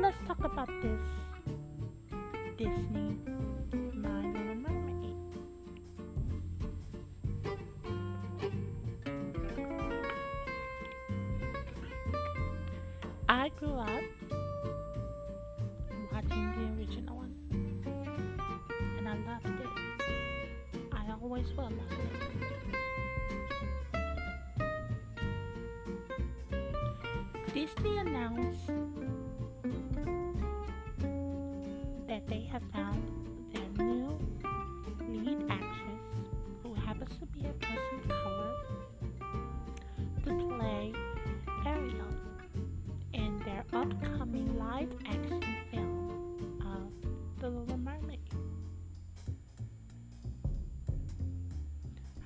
Let's 0.00 0.16
talk 0.26 0.42
about 0.42 0.68
this 0.80 1.00
Disney 2.56 3.18
My 3.94 4.22
Little 4.22 4.54
Mermaid. 4.54 5.16
I 13.28 13.50
grew 13.58 13.74
up 13.74 13.88
watching 16.10 16.46
the 16.56 16.64
original 16.80 17.16
one, 17.16 17.34
and 18.96 19.06
I 19.06 19.10
loved 19.30 19.60
it. 19.60 19.68
I 20.92 21.12
always 21.20 21.52
will 21.52 21.64
love 21.64 21.92
it. 21.92 21.98
Disney 27.52 27.98
announced 27.98 28.70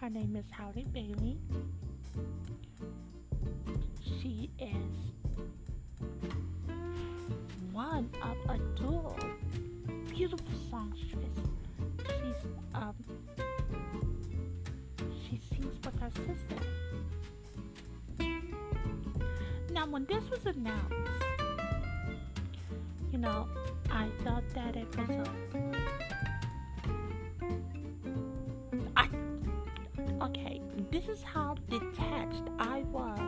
Her 0.04 0.10
name 0.10 0.36
is 0.36 0.44
Halle 0.50 0.84
Bailey. 0.92 1.38
She 4.02 4.50
is 4.58 5.14
one 7.72 8.10
of 8.22 8.36
a 8.50 8.58
duo 8.76 9.16
beautiful 10.10 10.46
songstress. 10.70 11.38
She's 12.02 12.44
um 12.74 12.94
she 15.22 15.40
sings 15.48 15.74
with 15.82 15.98
her 15.98 16.10
sister. 16.10 16.60
Now 19.72 19.86
when 19.86 20.04
this 20.04 20.28
was 20.28 20.44
announced, 20.44 20.94
you 23.10 23.16
know, 23.16 23.48
I 23.90 24.10
thought 24.22 24.44
that 24.52 24.76
it 24.76 24.94
was 24.98 25.08
a 25.08 25.93
this 30.94 31.08
is 31.08 31.24
how 31.24 31.56
detached 31.68 32.44
I 32.60 32.84
was 32.92 33.18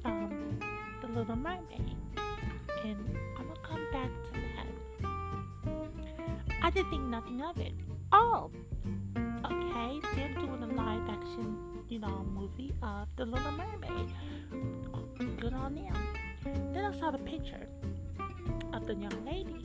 from 0.00 0.58
the 1.02 1.08
Little 1.08 1.36
Mermaid. 1.36 1.94
And 2.82 3.18
I'm 3.36 3.46
gonna 3.46 3.60
come 3.62 3.86
back 3.92 4.08
to 4.24 4.32
that. 4.40 4.66
I 6.62 6.70
didn't 6.70 6.88
think 6.88 7.02
nothing 7.02 7.42
of 7.42 7.58
it. 7.58 7.74
Oh, 8.10 8.50
okay, 9.44 10.00
they're 10.16 10.32
doing 10.32 10.62
a 10.62 10.66
live 10.66 11.06
action, 11.10 11.58
you 11.90 11.98
know, 11.98 12.24
movie 12.34 12.72
of 12.82 13.06
The 13.16 13.26
Little 13.26 13.52
Mermaid. 13.52 14.14
Good 15.38 15.52
on 15.52 15.74
them. 15.74 15.94
Then 16.72 16.86
I 16.86 16.98
saw 16.98 17.10
the 17.10 17.18
picture 17.18 17.68
of 18.72 18.86
the 18.86 18.94
young 18.94 19.26
lady, 19.26 19.62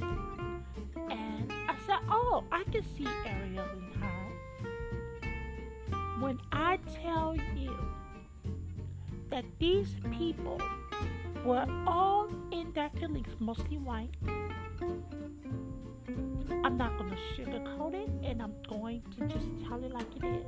and 1.09 1.53
I 1.69 1.75
said, 1.87 1.99
"Oh, 2.09 2.43
I 2.51 2.65
can 2.65 2.83
see 2.97 3.07
Ariel 3.25 3.42
tell 7.01 7.35
you 7.55 7.77
that 9.29 9.45
these 9.59 9.95
people 10.11 10.59
were 11.45 11.65
all 11.87 12.29
in 12.51 12.71
their 12.73 12.89
feelings, 12.99 13.27
mostly 13.39 13.77
white, 13.77 14.09
I'm 16.63 16.77
not 16.77 16.97
going 16.97 17.09
to 17.09 17.17
sugarcoat 17.35 17.93
it 17.95 18.09
and 18.23 18.41
I'm 18.41 18.53
going 18.69 19.01
to 19.17 19.27
just 19.27 19.47
tell 19.67 19.83
it 19.83 19.91
like 19.91 20.07
it 20.15 20.25
is. 20.25 20.45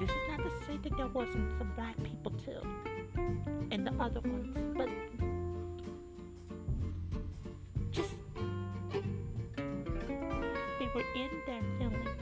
This 0.00 0.10
is 0.10 0.28
not 0.28 0.38
to 0.38 0.50
say 0.66 0.76
that 0.82 0.96
there 0.96 1.06
wasn't 1.06 1.50
some 1.58 1.72
black 1.76 1.96
people 2.02 2.32
too 2.32 2.60
and 3.70 3.86
the 3.86 3.92
other 4.02 4.20
ones, 4.20 4.56
but 4.76 4.88
were 10.94 11.02
in 11.14 11.42
their 11.46 11.62
feelings 11.78 12.13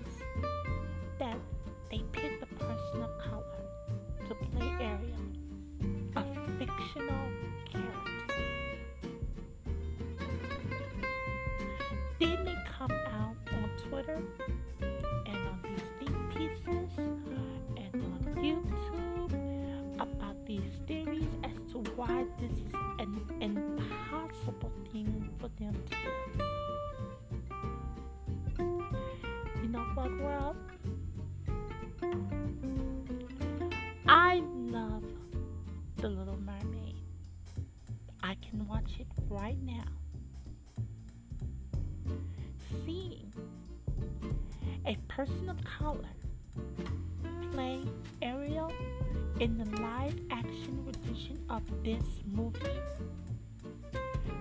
of 51.53 51.62
this 51.85 52.03
movie 52.25 52.81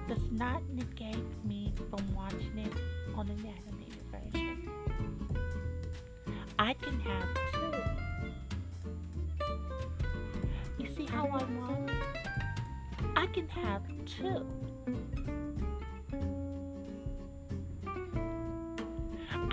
does 0.08 0.32
not 0.32 0.64
negate 0.72 1.46
me 1.46 1.74
from 1.90 2.16
watching 2.16 2.58
it 2.58 2.72
on 3.16 3.28
an 3.28 3.38
animated 3.40 4.02
version. 4.10 4.70
I 6.58 6.74
can 6.74 7.00
have 7.02 7.28
two. 7.52 7.74
You 10.82 10.96
see 10.96 11.06
how 11.06 11.26
I 11.28 11.44
want? 11.44 11.92
I 13.18 13.28
can 13.28 13.50
have 13.50 13.82
two. 14.06 14.48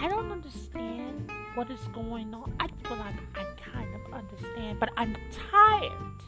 I 0.00 0.08
don't 0.08 0.30
understand 0.30 1.28
what 1.56 1.68
is 1.72 1.80
going 1.92 2.32
on. 2.32 2.54
I 2.60 2.68
well, 2.88 3.00
I, 3.02 3.12
I 3.40 3.44
kind 3.72 3.94
of 3.96 4.12
understand, 4.14 4.78
but 4.78 4.90
I'm 4.96 5.16
tired 5.50 6.18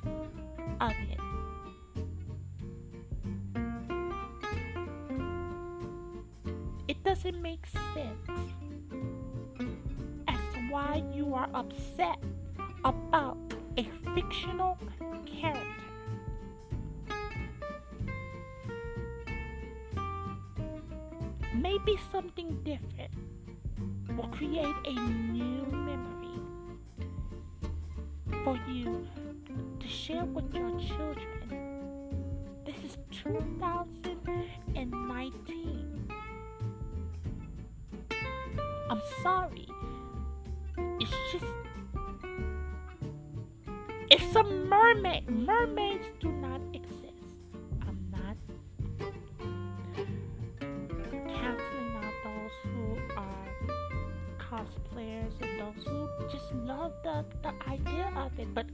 cosplayers 54.50 55.32
and 55.40 55.60
those 55.60 55.84
who 55.86 56.08
just 56.30 56.52
love 56.66 56.92
the, 57.04 57.24
the 57.42 57.52
idea 57.70 58.12
of 58.16 58.36
it. 58.38 58.52
But 58.54 58.66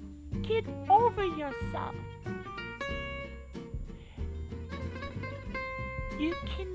get 0.43 0.65
over 0.89 1.25
yourself. 1.25 1.95
You 6.19 6.35
can 6.47 6.73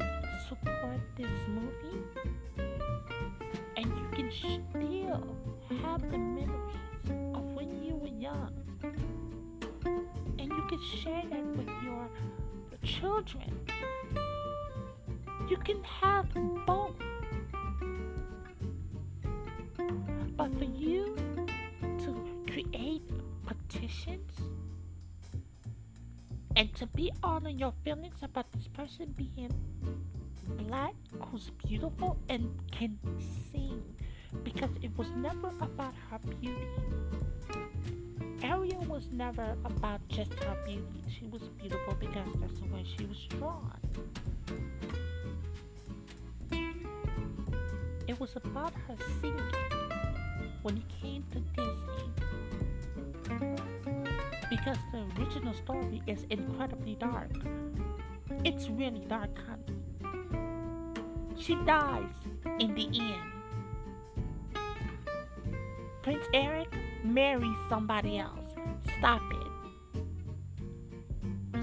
support 0.47 1.01
this 1.17 1.31
movie 1.47 2.03
and 3.75 3.85
you 3.85 4.07
can 4.13 4.31
still 4.31 5.35
have 5.81 6.01
the 6.11 6.17
memories 6.17 6.77
of 7.33 7.43
when 7.55 7.83
you 7.83 7.95
were 7.95 8.15
young. 8.19 8.53
And 10.37 10.47
you 10.47 10.63
can 10.69 10.81
share 10.83 11.23
that 11.31 11.45
with 11.57 11.69
your 11.83 12.07
children. 12.83 13.67
You 15.49 15.57
can 15.57 15.83
have 15.83 16.27
both. 16.67 17.10
You 20.81 21.15
to 21.99 22.51
create 22.51 23.03
petitions 23.45 24.31
and 26.55 26.73
to 26.75 26.87
be 26.87 27.11
all 27.23 27.45
in 27.45 27.59
your 27.59 27.73
feelings 27.83 28.15
about 28.23 28.51
this 28.53 28.67
person 28.67 29.13
being 29.15 29.53
black, 30.67 30.93
who's 31.19 31.51
beautiful 31.67 32.17
and 32.29 32.49
can 32.71 32.97
sing, 33.51 33.81
because 34.43 34.71
it 34.81 34.91
was 34.97 35.07
never 35.15 35.49
about 35.61 35.93
her 36.09 36.19
beauty. 36.39 36.67
Ariel 38.43 38.83
was 38.89 39.07
never 39.13 39.55
about 39.63 40.01
just 40.09 40.33
her 40.33 40.57
beauty. 40.65 41.03
She 41.07 41.27
was 41.27 41.43
beautiful 41.59 41.93
because 41.99 42.27
that's 42.39 42.59
the 42.59 42.65
way 42.73 42.83
she 42.97 43.05
was 43.05 43.19
drawn. 43.29 43.79
It 48.07 48.19
was 48.19 48.35
about 48.35 48.73
her 48.87 48.95
singing 49.21 49.90
when 50.61 50.77
it 50.77 50.83
came 51.01 51.23
to 51.31 51.39
Disney. 51.39 52.11
Because 54.49 54.77
the 54.91 55.05
original 55.17 55.53
story 55.53 56.01
is 56.07 56.25
incredibly 56.29 56.95
dark. 56.95 57.31
It's 58.43 58.69
really 58.69 59.05
dark, 59.07 59.29
honey. 59.47 59.79
She 61.37 61.55
dies 61.65 62.09
in 62.59 62.75
the 62.75 62.87
end. 62.99 63.31
Prince 66.03 66.25
Eric 66.33 66.73
marries 67.03 67.57
somebody 67.69 68.19
else. 68.19 68.53
Stop 68.97 69.21
it. 69.31 69.47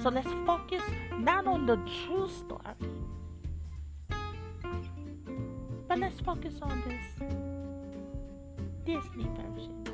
So 0.02 0.10
let's 0.10 0.32
focus 0.46 0.82
not 1.18 1.46
on 1.46 1.66
the 1.66 1.76
true 1.76 2.28
story, 2.28 2.62
but 5.88 5.98
let's 5.98 6.20
focus 6.20 6.54
on 6.62 6.82
this 6.86 7.47
Disney 8.88 9.28
version. 9.36 9.84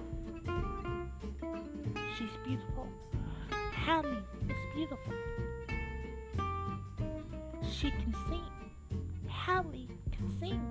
She's 2.17 2.37
beautiful. 2.45 2.87
Halle 3.73 4.23
is 4.49 4.57
beautiful. 4.73 5.13
She 7.69 7.91
can 7.91 8.15
sing. 8.29 8.47
Halle 9.27 9.89
can 10.13 10.39
sing. 10.39 10.63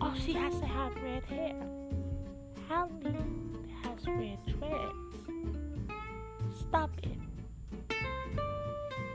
Oh, 0.00 0.14
she 0.24 0.32
has 0.32 0.58
to 0.58 0.64
have 0.64 0.94
red 1.02 1.24
hair. 1.26 1.54
Halle 2.66 2.88
has 3.82 4.06
red 4.06 4.38
dreads. 4.46 4.94
Stop 6.58 6.92
it. 7.02 7.18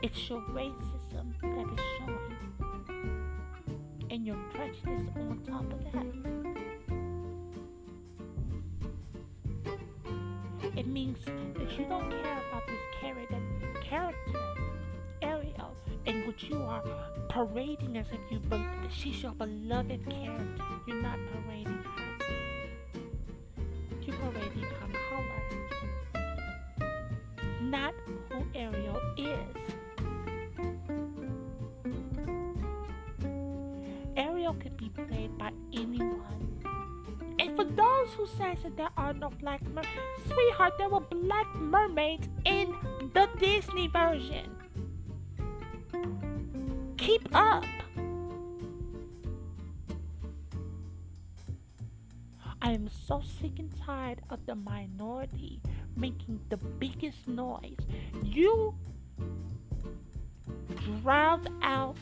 It's 0.04 0.30
your 0.30 0.40
racism 0.52 1.34
that 1.42 1.66
is 1.72 1.84
showing 1.98 2.17
and 4.10 4.26
your 4.26 4.36
prejudice 4.54 5.10
on 5.16 5.40
top 5.46 5.64
of 5.72 5.84
that. 5.92 6.06
It 10.76 10.86
means 10.86 11.18
that 11.24 11.70
you 11.78 11.84
don't 11.86 12.10
care 12.10 12.42
about 12.48 12.66
this 12.66 12.78
character, 13.00 13.40
character 13.82 14.40
Ariel, 15.22 15.74
in 16.06 16.26
which 16.26 16.44
you 16.44 16.56
are 16.56 16.82
parading 17.28 17.96
as 17.96 18.06
if 18.12 18.20
you 18.30 18.38
be- 18.38 18.64
she's 18.90 19.22
your 19.22 19.32
beloved 19.32 20.08
character. 20.08 20.64
You're 20.86 21.02
not 21.02 21.18
parading 21.32 21.82
her. 21.82 22.04
You're 24.02 24.16
parading 24.16 24.62
her 24.62 24.88
color, 25.10 25.42
not 27.60 27.94
who 28.30 28.44
Ariel 28.54 29.00
is. 29.16 29.67
Those 38.08 38.16
who 38.16 38.26
says 38.38 38.58
that 38.62 38.76
there 38.76 38.90
are 38.96 39.12
no 39.12 39.30
black 39.30 39.62
mermaids, 39.68 39.88
sweetheart, 40.26 40.74
there 40.78 40.88
were 40.88 41.00
black 41.00 41.46
mermaids 41.56 42.28
in 42.44 42.74
the 43.14 43.28
Disney 43.38 43.88
version. 43.88 44.50
Keep 46.96 47.28
up. 47.34 47.64
I 52.60 52.72
am 52.72 52.88
so 53.06 53.22
sick 53.40 53.58
and 53.58 53.72
tired 53.84 54.20
of 54.30 54.44
the 54.46 54.54
minority 54.54 55.60
making 55.96 56.40
the 56.48 56.56
biggest 56.56 57.26
noise. 57.26 57.78
You 58.22 58.74
drowned 61.02 61.48
out 61.62 61.96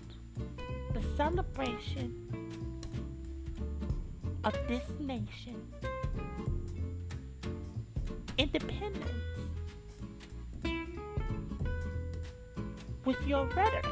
the 0.95 1.03
celebration 1.17 2.27
of 4.45 4.57
this 4.69 4.85
nation. 4.99 5.61
Independence 8.39 9.07
with 13.07 13.17
your 13.27 13.47
rhetoric. 13.47 13.87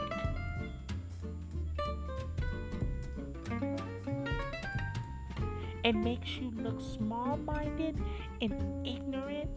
It 5.84 5.94
makes 5.94 6.36
you 6.36 6.50
look 6.56 6.80
small 6.80 7.36
minded 7.38 7.96
and 8.40 8.86
ignorant 8.86 9.50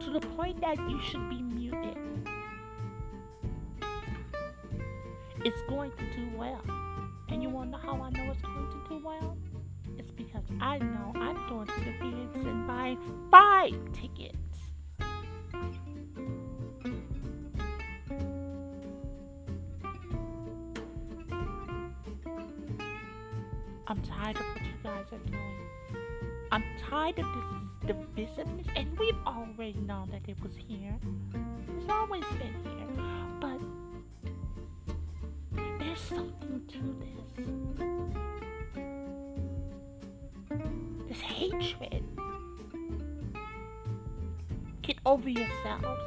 to 0.00 0.10
the 0.10 0.20
point 0.36 0.60
that 0.60 0.78
you 0.88 1.00
should 1.00 1.28
be 1.28 1.42
muted. 1.42 1.96
It's 5.44 5.62
going 5.68 5.90
to 5.92 6.04
do 6.16 6.36
well. 6.36 6.62
And 7.28 7.42
you 7.42 7.48
want 7.48 7.72
to 7.72 7.78
know 7.78 7.82
how 7.82 8.02
I 8.02 8.10
know 8.10 8.30
it's 8.30 8.42
going 8.42 8.70
to 8.70 8.88
do 8.88 9.02
well? 9.04 9.36
It's 10.00 10.10
because 10.12 10.44
I 10.62 10.78
know 10.78 11.12
I'm 11.14 11.36
going 11.50 11.66
to 11.66 11.74
the 11.74 11.92
theaters 12.00 12.46
and 12.46 12.66
buying 12.66 12.96
five 13.30 13.74
tickets. 13.92 14.34
I'm 23.86 24.00
tired 24.00 24.36
of 24.36 24.42
what 24.42 24.62
you 24.62 24.72
guys 24.82 25.04
are 25.12 25.18
doing. 25.18 25.68
I'm 26.50 26.64
tired 26.88 27.18
of 27.18 27.26
this 27.84 27.94
divisiveness, 27.94 28.68
and 28.76 28.98
we've 28.98 29.14
already 29.26 29.80
known 29.80 30.08
that 30.12 30.26
it 30.26 30.42
was 30.42 30.56
here. 30.66 30.98
It's 31.76 31.90
always 31.90 32.24
been 32.38 32.54
here. 32.64 32.88
But 33.38 33.60
there's 35.78 36.00
something 36.00 36.62
to 36.68 36.96
this. 37.02 38.29
This 41.10 41.20
hatred. 41.22 42.04
Get 44.80 44.98
over 45.04 45.28
yourselves. 45.28 46.00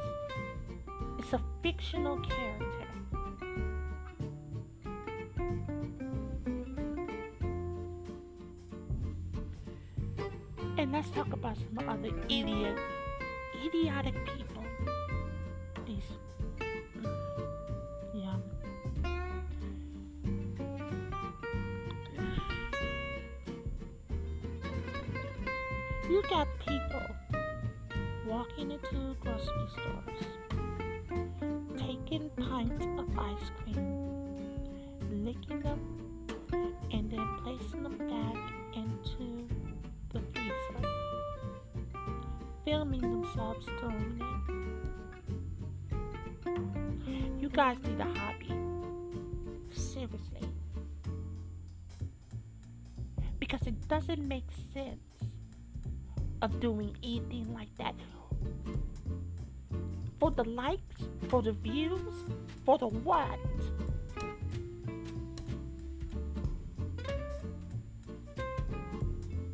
It's 1.19 1.33
a 1.33 1.41
fictional 1.61 2.21
character. 2.21 2.87
And 10.77 10.93
let's 10.93 11.09
talk 11.09 11.33
about 11.33 11.57
some 11.57 11.89
other 11.89 12.15
idiot, 12.29 12.79
idiotic 13.65 14.15
people. 14.25 14.42
You 26.09 26.21
got 26.29 26.47
people 26.59 27.01
walking 28.27 28.71
into 28.71 29.15
grocery 29.21 29.67
stores, 29.71 30.25
taking 31.77 32.29
pints 32.31 32.85
of 32.99 33.17
ice 33.17 33.51
cream, 33.63 34.03
licking 35.09 35.61
them, 35.61 35.79
and 36.91 37.09
then 37.09 37.25
placing 37.41 37.83
them 37.83 37.97
back 37.97 38.35
into 38.75 39.47
the 40.11 40.19
freezer, 40.33 40.87
filming 42.65 43.01
themselves 43.01 43.65
doing 43.79 44.19
it. 44.19 44.53
You 47.41 47.47
guys 47.47 47.77
need 47.87 48.01
a 48.01 48.03
hobby. 48.19 48.53
Seriously. 49.71 50.49
Because 53.39 53.65
it 53.67 53.87
doesn't 53.87 54.27
make 54.27 54.49
sense 54.73 55.12
of 56.43 56.59
doing 56.59 56.95
anything 57.01 57.51
like 57.53 57.73
that. 57.77 57.95
For 60.19 60.29
the 60.29 60.43
likes, 60.43 61.01
for 61.29 61.41
the 61.41 61.53
views, 61.53 62.13
for 62.65 62.77
the 62.77 62.87
what? 62.87 63.39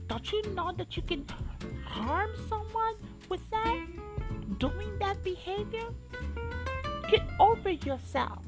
Don't 0.08 0.32
you 0.32 0.42
know 0.56 0.72
that 0.76 0.98
you 0.98 1.04
can 1.04 1.26
harm 1.86 2.32
someone 2.50 2.96
with 3.30 3.48
that? 3.52 3.86
Doing 4.58 4.98
that 5.00 5.24
behavior? 5.24 5.90
Get 7.12 7.22
over 7.40 7.70
yourselves. 7.70 8.48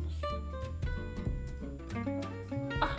Ah. 2.81 2.97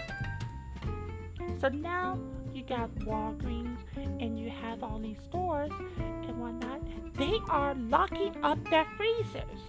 So 1.61 1.68
now 1.68 2.18
you 2.55 2.62
got 2.62 2.94
Walgreens 3.00 3.78
and 4.20 4.38
you 4.38 4.51
have 4.51 4.83
all 4.83 4.98
these 4.98 5.18
stores 5.29 5.70
and 5.98 6.38
whatnot. 6.40 6.81
They 7.14 7.38
are 7.48 7.75
locking 7.75 8.35
up 8.42 8.59
their 8.70 8.87
freezers. 8.96 9.61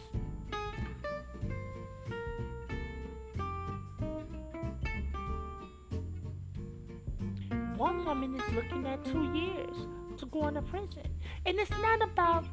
One 7.77 8.05
woman 8.05 8.35
is 8.35 8.53
looking 8.53 8.85
at 8.85 9.03
two 9.03 9.23
years 9.33 9.75
to 10.17 10.25
go 10.27 10.47
into 10.47 10.61
prison. 10.61 11.09
And 11.45 11.59
it's 11.59 11.71
not 11.81 12.01
about, 12.01 12.45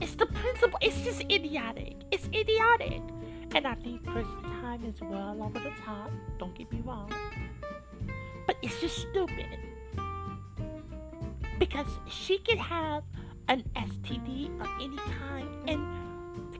it's 0.00 0.14
the 0.14 0.26
principle. 0.26 0.78
It's 0.82 1.00
just 1.02 1.22
idiotic. 1.22 1.94
It's 2.10 2.28
idiotic. 2.34 3.00
And 3.54 3.66
I 3.66 3.74
think 3.76 4.04
prison 4.04 4.42
time 4.42 4.84
is 4.84 5.00
well 5.00 5.42
over 5.42 5.58
the 5.58 5.72
top. 5.84 6.10
Don't 6.38 6.54
get 6.54 6.70
me 6.70 6.82
wrong. 6.84 7.10
But 8.46 8.56
it's 8.62 8.80
just 8.80 8.98
stupid. 8.98 9.67
Because 11.78 11.98
she 12.08 12.38
could 12.38 12.58
have 12.58 13.04
an 13.46 13.62
STD 13.76 14.60
of 14.60 14.66
any 14.82 14.96
kind 14.96 15.68
and 15.68 15.86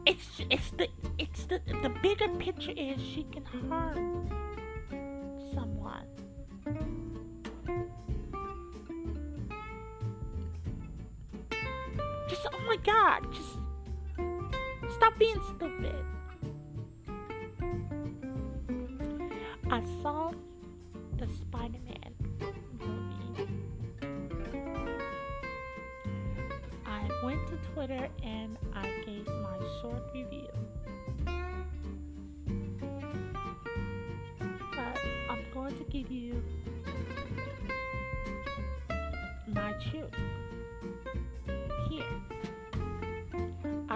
it's 0.07 0.43
it's 0.49 0.71
the 0.71 0.89
it's 1.19 1.45
the 1.47 1.61
the 1.83 1.91
bigger 2.03 2.29
picture 2.39 2.71
is 2.77 3.01
she 3.01 3.25
can 3.25 3.45
harm 3.69 4.31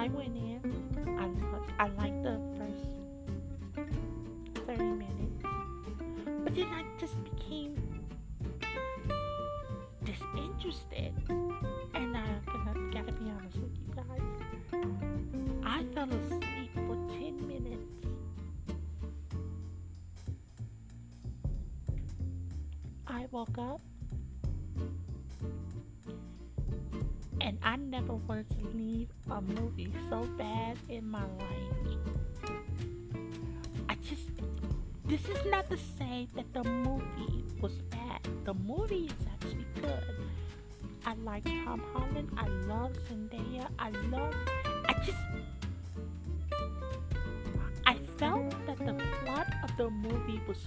I 0.02 0.08
went 0.08 0.36
in, 0.36 0.60
I 1.16 1.26
looked, 1.52 1.70
I 1.78 1.86
liked 1.90 2.24
the 2.24 2.40
first 2.58 2.88
30 4.66 4.82
minutes. 4.82 5.44
But 6.42 6.56
then 6.56 6.66
I 6.72 6.82
just 6.98 7.14
became 7.22 7.76
disinterested. 10.04 11.12
And 11.94 12.16
I 12.16 12.26
gotta, 12.46 12.80
gotta 12.92 13.12
be 13.12 13.30
honest 13.30 13.58
with 13.58 13.78
you 13.78 13.94
guys. 13.94 14.26
I 15.64 15.84
fell 15.94 16.10
asleep 16.10 16.72
for 16.74 16.96
10 17.20 17.46
minutes. 17.46 17.94
I 23.06 23.26
woke 23.30 23.56
up 23.56 23.80
movie 29.42 29.92
so 30.09 30.24
bad 30.38 30.76
in 30.88 31.09
my 31.09 31.22
life. 31.22 31.98
I 33.88 33.94
just, 33.96 34.31
this 35.05 35.24
is 35.28 35.44
not 35.46 35.68
to 35.70 35.76
say 35.76 36.28
that 36.35 36.52
the 36.52 36.64
movie 36.64 37.44
was 37.61 37.72
bad. 37.90 38.20
The 38.44 38.55
movie 38.55 39.07
is 39.07 39.26
actually 39.33 39.66
good. 39.81 40.05
I 41.05 41.14
like 41.14 41.44
Tom 41.44 41.83
Holland. 41.92 42.31
I 42.37 42.46
love 42.66 42.92
Zendaya. 43.09 43.68
I 43.78 43.90
love, 43.90 44.35
I 44.88 44.94
just, 45.05 45.18
I 47.87 47.96
felt 48.18 48.50
that 48.66 48.78
the 48.78 48.94
plot 49.24 49.46
of 49.64 49.76
the 49.76 49.90
movie 49.90 50.40
was 50.46 50.59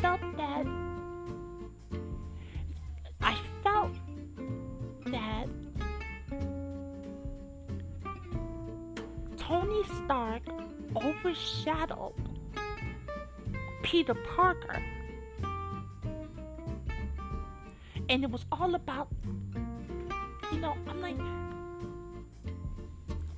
felt 0.00 0.20
that 0.36 0.66
I 3.20 3.36
felt 3.62 3.92
that 5.06 5.48
Tony 9.36 9.82
Stark 10.04 10.42
overshadowed 10.96 12.14
Peter 13.82 14.14
Parker. 14.14 14.82
And 18.08 18.22
it 18.22 18.30
was 18.30 18.44
all 18.52 18.74
about, 18.74 19.08
you 20.52 20.58
know, 20.58 20.76
I'm 20.88 21.00
like, 21.00 21.18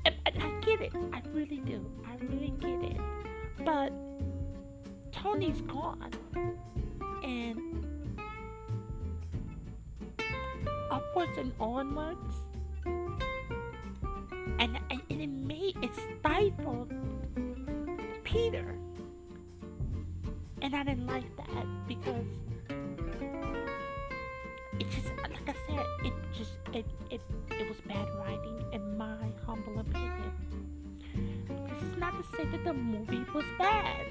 I 0.07 0.51
get 0.61 0.81
it. 0.81 0.93
I 1.13 1.23
really 1.33 1.59
do. 1.59 1.85
I 2.07 2.17
really 2.25 2.53
get 2.61 2.91
it. 2.91 3.01
But 3.65 3.93
Tony's 5.22 5.61
gone. 5.62 6.12
And 7.24 7.85
upwards 10.90 11.37
and 11.38 11.52
onwards. 11.59 12.35
And, 14.61 14.78
and, 14.90 15.02
it 15.09 15.26
made 15.26 15.76
it 15.83 15.90
stifled 16.20 16.92
Peter. 18.22 18.76
And 20.62 20.74
I 20.74 20.85
didn't 20.85 21.07
like 21.07 21.37
that 21.37 21.66
because 21.88 22.26
it 24.78 24.90
just 24.90 25.09
like 25.18 25.48
I 25.48 25.54
said, 25.66 25.87
it 26.04 26.12
just 26.33 26.52
it 26.72 26.87
it, 27.11 27.20
it 27.50 27.68
was 27.68 27.78
bad 27.88 28.07
writing 28.18 28.64
in 28.72 28.96
my 28.96 29.18
humble 29.44 29.81
opinion. 29.81 30.33
This 31.68 31.83
is 31.83 31.98
not 31.98 32.12
to 32.16 32.37
say 32.37 32.44
that 32.44 32.64
the 32.64 32.72
movie 32.72 33.24
was 33.35 33.44
bad. 33.59 34.07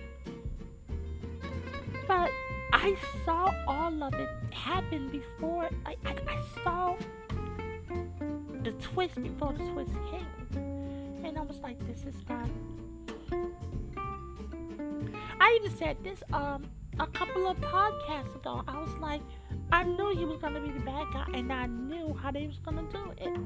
But 2.08 2.32
I 2.74 2.96
saw 3.26 3.54
all 3.68 4.04
of 4.04 4.14
it 4.14 4.30
happen 4.52 5.10
before 5.10 5.70
I, 5.86 5.96
I, 6.06 6.16
I 6.28 6.64
saw 6.64 6.96
the 8.64 8.72
twist 8.74 9.22
before 9.22 9.54
the 9.54 9.66
twist 9.72 9.92
came. 10.10 11.24
And 11.24 11.38
I 11.38 11.42
was 11.42 11.58
like, 11.60 11.78
this 11.88 12.06
is 12.06 12.16
not 12.30 12.50
I 15.40 15.60
even 15.60 15.78
said 15.78 15.98
this 16.04 16.22
um 16.34 16.66
a 17.00 17.08
couple 17.08 17.48
of 17.48 17.58
podcasts 17.58 18.36
ago. 18.36 18.64
I 18.68 18.80
was 18.80 18.94
like, 19.00 19.22
I 19.72 19.84
knew 19.84 20.16
he 20.16 20.26
was 20.26 20.40
gonna 20.40 20.60
be 20.60 20.72
the 20.72 20.80
bad 20.80 21.08
guy, 21.14 21.26
and 21.34 21.54
I 21.54 21.68
knew 21.68 22.14
how 22.14 22.32
they 22.32 22.48
was 22.48 22.58
gonna 22.60 22.84
do 22.92 23.14
it. 23.18 23.38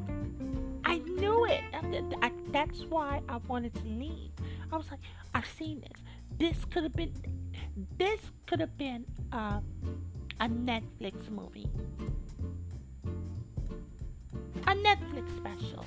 I 0.85 0.99
knew 0.99 1.45
it. 1.45 1.61
That's 2.51 2.83
why 2.85 3.21
I 3.27 3.37
wanted 3.47 3.73
to 3.75 3.83
leave. 3.85 4.31
I 4.71 4.77
was 4.77 4.89
like, 4.89 5.01
I've 5.33 5.47
seen 5.47 5.81
this. 5.81 6.01
This 6.37 6.65
could 6.65 6.83
have 6.83 6.93
been. 6.93 7.13
This 7.97 8.19
could 8.47 8.59
have 8.59 8.77
been 8.77 9.05
uh, 9.31 9.61
a 10.39 10.47
Netflix 10.47 11.29
movie. 11.29 11.69
A 14.67 14.75
Netflix 14.75 15.35
special. 15.37 15.85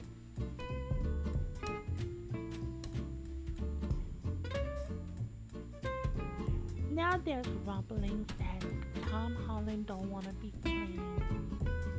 now 6.95 7.21
there's 7.25 7.47
rumblings 7.67 8.27
that 8.39 8.65
Tom 9.11 9.37
Holland 9.47 9.87
don't 9.87 10.11
want 10.11 10.25
to 10.25 10.33
be 10.35 10.53
playing, 10.63 11.01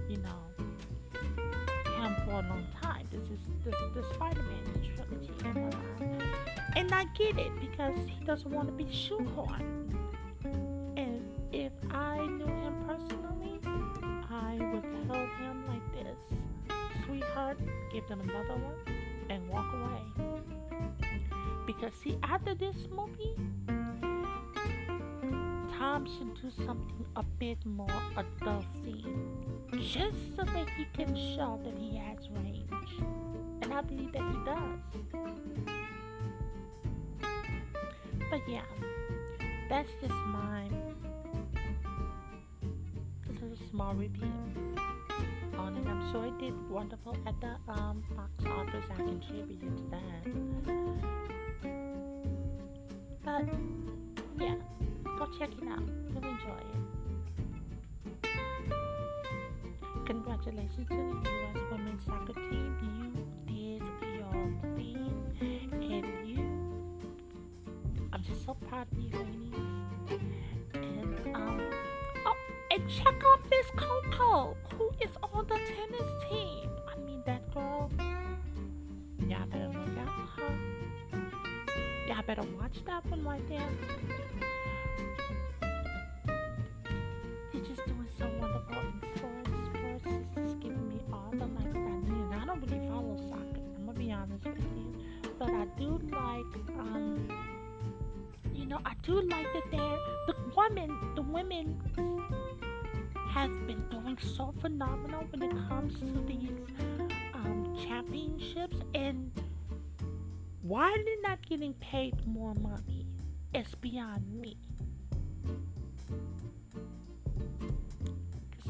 you 0.10 0.17
know, 0.17 0.41
him 1.98 2.15
for 2.26 2.32
a 2.32 2.50
long 2.50 2.65
time. 2.82 3.06
This 3.12 3.21
is 3.30 3.39
the, 3.63 3.71
the 3.93 4.13
Spider-Man 4.13 4.93
trilogy 4.95 5.32
And 6.86 6.93
I 6.93 7.06
get 7.15 7.39
it 7.39 7.52
because 7.60 7.95
he 8.08 8.24
doesn't 8.26 8.52
want 8.52 8.67
to 8.67 8.71
be 8.71 8.84
shoehorned. 8.84 9.91
And 10.95 11.19
if 11.52 11.71
I 11.89 12.17
knew 12.28 12.45
him 12.45 12.76
personally, 12.86 13.60
I 14.30 14.60
would 14.71 14.84
tell 15.08 15.15
him 15.15 15.63
like 15.67 15.82
this, 15.93 16.15
sweetheart, 17.04 17.58
give 17.91 18.08
them 18.08 18.21
another 18.21 18.54
one 18.54 18.76
and 19.32 19.50
walk 19.50 19.65
away. 19.74 20.04
Because 21.65 21.91
see, 22.04 22.19
after 22.21 22.54
this 22.54 22.76
movie, 22.91 23.36
Tom 25.76 26.06
should 26.06 26.36
do 26.36 26.52
something 26.67 27.06
a 27.15 27.24
bit 27.39 27.65
more 27.65 27.88
adulty, 28.15 29.04
just 29.71 30.36
so 30.36 30.43
that 30.43 30.69
he 30.78 30.86
can 30.93 31.15
show 31.15 31.60
that 31.63 31.76
he 31.80 31.98
has 31.98 32.30
range. 32.30 33.00
And 33.63 33.74
I 33.74 33.82
believe 33.82 34.12
that 34.12 34.21
he 34.21 34.38
does. 34.45 35.74
But 38.29 38.41
yeah, 38.47 38.65
that's 39.69 39.89
just 40.01 40.13
my 40.13 40.67
little 43.27 43.57
small 43.71 43.93
review 43.93 44.31
on 45.57 45.77
it. 45.77 45.88
I'm 45.88 46.11
sure 46.11 46.25
it 46.25 46.38
did 46.39 46.53
wonderful 46.69 47.15
at 47.25 47.39
the 47.41 47.55
um, 47.71 48.03
box 48.15 48.31
office. 48.45 48.85
I 48.91 48.95
contributed 48.95 49.77
to 49.77 49.83
that. 49.91 50.23
But 53.23 53.45
yeah. 54.39 54.55
Go 55.17 55.27
check 55.39 55.49
it 55.49 55.67
out. 55.69 55.79
You'll 56.09 56.17
enjoy 56.17 56.59
it. 56.59 56.75
Congratulations 60.05 60.88
to 60.89 60.95
the 60.95 61.29
U.S. 61.29 61.57
Women's 61.71 62.05
Soccer 62.05 62.34
Team. 62.34 62.76
You 62.84 63.80
did 63.80 63.82
your 64.19 64.34
thing. 64.76 65.05
So 68.46 68.54
proud 68.70 68.86
of 68.91 68.98
you, 69.00 69.10
ladies. 69.10 70.22
And, 70.76 71.36
um, 71.36 71.62
oh, 72.28 72.36
and 72.70 72.88
check 72.89 73.16
out 73.26 73.39
Miss 73.50 73.66
Coco, 73.76 74.56
who 74.78 74.91
is 75.02 75.10
on 75.24 75.48
the 75.48 75.56
tennis 75.56 76.12
team. 76.30 76.70
I 76.88 77.00
mean, 77.00 77.24
that 77.26 77.52
girl, 77.54 77.89
y'all 79.28 79.48
better 79.48 79.68
look 79.68 79.98
out 79.98 80.10
for 80.14 80.41
her. 80.41 80.54
Y'all 82.08 82.24
better 82.28 82.43
watch 82.60 82.84
that 82.86 83.04
one 83.08 83.24
right 83.24 83.50
there. 83.50 83.70
They're 87.52 87.64
just 87.64 87.84
doing 87.88 88.08
so 88.20 88.30
wonderful 88.39 88.78
and 88.78 89.02
sports. 89.16 89.50
Sports 89.74 90.06
is 90.06 90.26
just 90.36 90.60
giving 90.60 90.88
me 90.89 91.00
all 91.12 91.32
the 91.32 91.48
likes 91.48 91.76
I 91.76 92.00
need. 92.12 92.36
I 92.36 92.46
don't 92.46 92.62
really 92.62 92.88
follow 92.88 93.18
soccer, 93.28 93.62
I'm 93.78 93.86
gonna 93.88 93.98
be 93.98 94.12
honest 94.12 94.46
with 94.46 94.60
you. 94.60 94.93
But 95.39 95.50
I 95.50 95.66
do 95.78 96.00
like, 96.12 96.80
um, 96.80 97.28
you 98.66 98.72
know, 98.72 98.80
I 98.84 98.93
do 99.03 99.22
like 99.22 99.45
that 99.53 99.70
they're 99.70 99.99
the 100.26 100.36
women, 100.57 100.97
the 101.13 101.22
women 101.22 101.80
have 103.30 103.51
been 103.68 103.86
doing 103.91 104.18
so 104.18 104.55
phenomenal 104.59 105.24
when 105.30 105.43
it 105.43 105.51
comes 105.70 105.93
to 105.99 106.05
these 106.26 106.49
um, 107.36 107.78
championships, 107.88 108.78
and 108.95 109.32
why 110.63 110.89
are 110.89 111.03
they're 111.03 111.22
not 111.22 111.47
getting 111.47 111.74
paid 111.76 112.16
more 112.26 112.55
money 112.55 113.05
It's 113.53 113.76
beyond 113.76 114.24
me. 114.41 114.57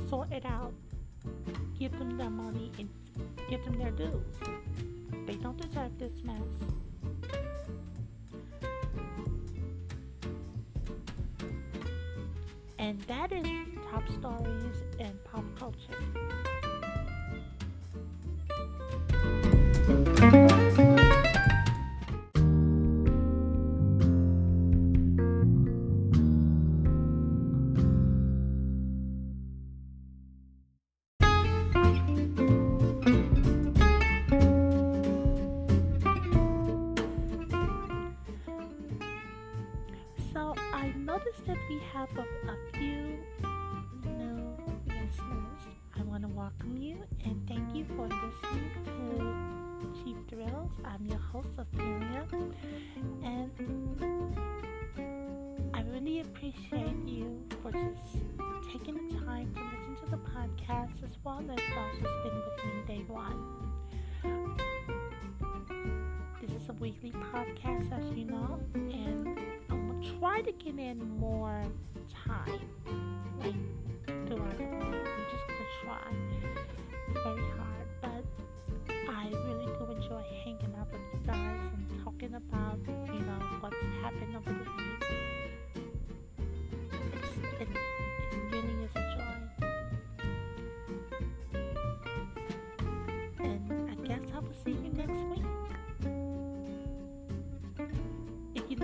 Sort 0.10 0.30
it 0.34 0.46
out, 0.46 0.74
give 1.80 1.98
them 1.98 2.18
their 2.18 2.30
money, 2.30 2.70
and 2.78 2.89
give 3.50 3.64
them 3.64 3.80
their 3.80 3.91
dues. 3.91 4.12
They 5.26 5.36
don't 5.36 5.56
deserve 5.56 5.98
this 5.98 6.22
mess. 6.26 6.41
And 12.86 13.02
that 13.08 13.32
is 13.32 13.48
top 13.90 14.04
stories 14.08 14.84
and 15.00 15.24
pop 15.24 15.44
culture. 15.58 16.55
I'm 50.84 51.05
your 51.05 51.20
host, 51.20 51.49
Ophelia, 51.57 52.26
and 53.24 53.51
I 55.74 55.82
really 55.91 56.22
appreciate 56.22 56.95
you 57.05 57.41
for 57.61 57.72
just 57.72 58.18
taking 58.72 58.95
the 59.09 59.18
time 59.26 59.53
to 59.55 59.61
listen 59.61 59.95
to 60.05 60.11
the 60.11 60.18
podcast 60.18 61.03
as 61.03 61.18
well 61.24 61.39
as 61.39 61.59
who's 61.59 62.09
been 62.24 62.36
with 62.36 62.57
me 62.66 62.72
day 62.88 63.03
one. 63.07 63.39
This 66.41 66.51
is 66.61 66.70
a 66.70 66.74
weekly 66.74 67.11
podcast, 67.11 67.91
as 67.91 68.05
you 68.16 68.26
know, 68.26 68.59
and 68.76 69.39
I'm 69.70 69.88
going 69.89 70.01
to 70.01 70.20
try 70.20 70.41
to 70.41 70.51
get 70.51 70.78
in 70.80 70.99
more 71.20 71.63
time 72.26 72.59
like 73.39 73.55
throughout 74.28 74.57
the. 74.57 74.63
I'm 74.63 75.26
just 75.32 75.47
gonna 75.47 75.70
try. 75.84 76.07
It's 77.09 77.20
very 77.24 77.47
hard, 77.57 77.64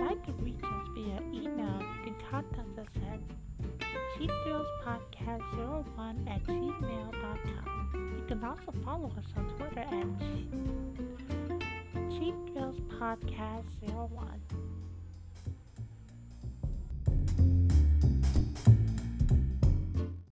like 0.04 0.24
to 0.26 0.32
reach 0.42 0.62
us 0.64 0.88
via 0.94 1.20
email, 1.32 1.80
you 1.80 2.02
can 2.04 2.14
contact 2.28 2.78
us 2.78 2.86
at 3.12 3.20
cheapthrillspodcast01 4.18 6.28
at 6.28 6.42
gmail.com. 6.44 8.14
You 8.18 8.24
can 8.26 8.44
also 8.44 8.72
follow 8.84 9.08
us 9.16 9.24
on 9.36 9.48
Twitter 9.56 9.80
at 9.80 10.06
cheapthrillspodcast01. 12.10 14.61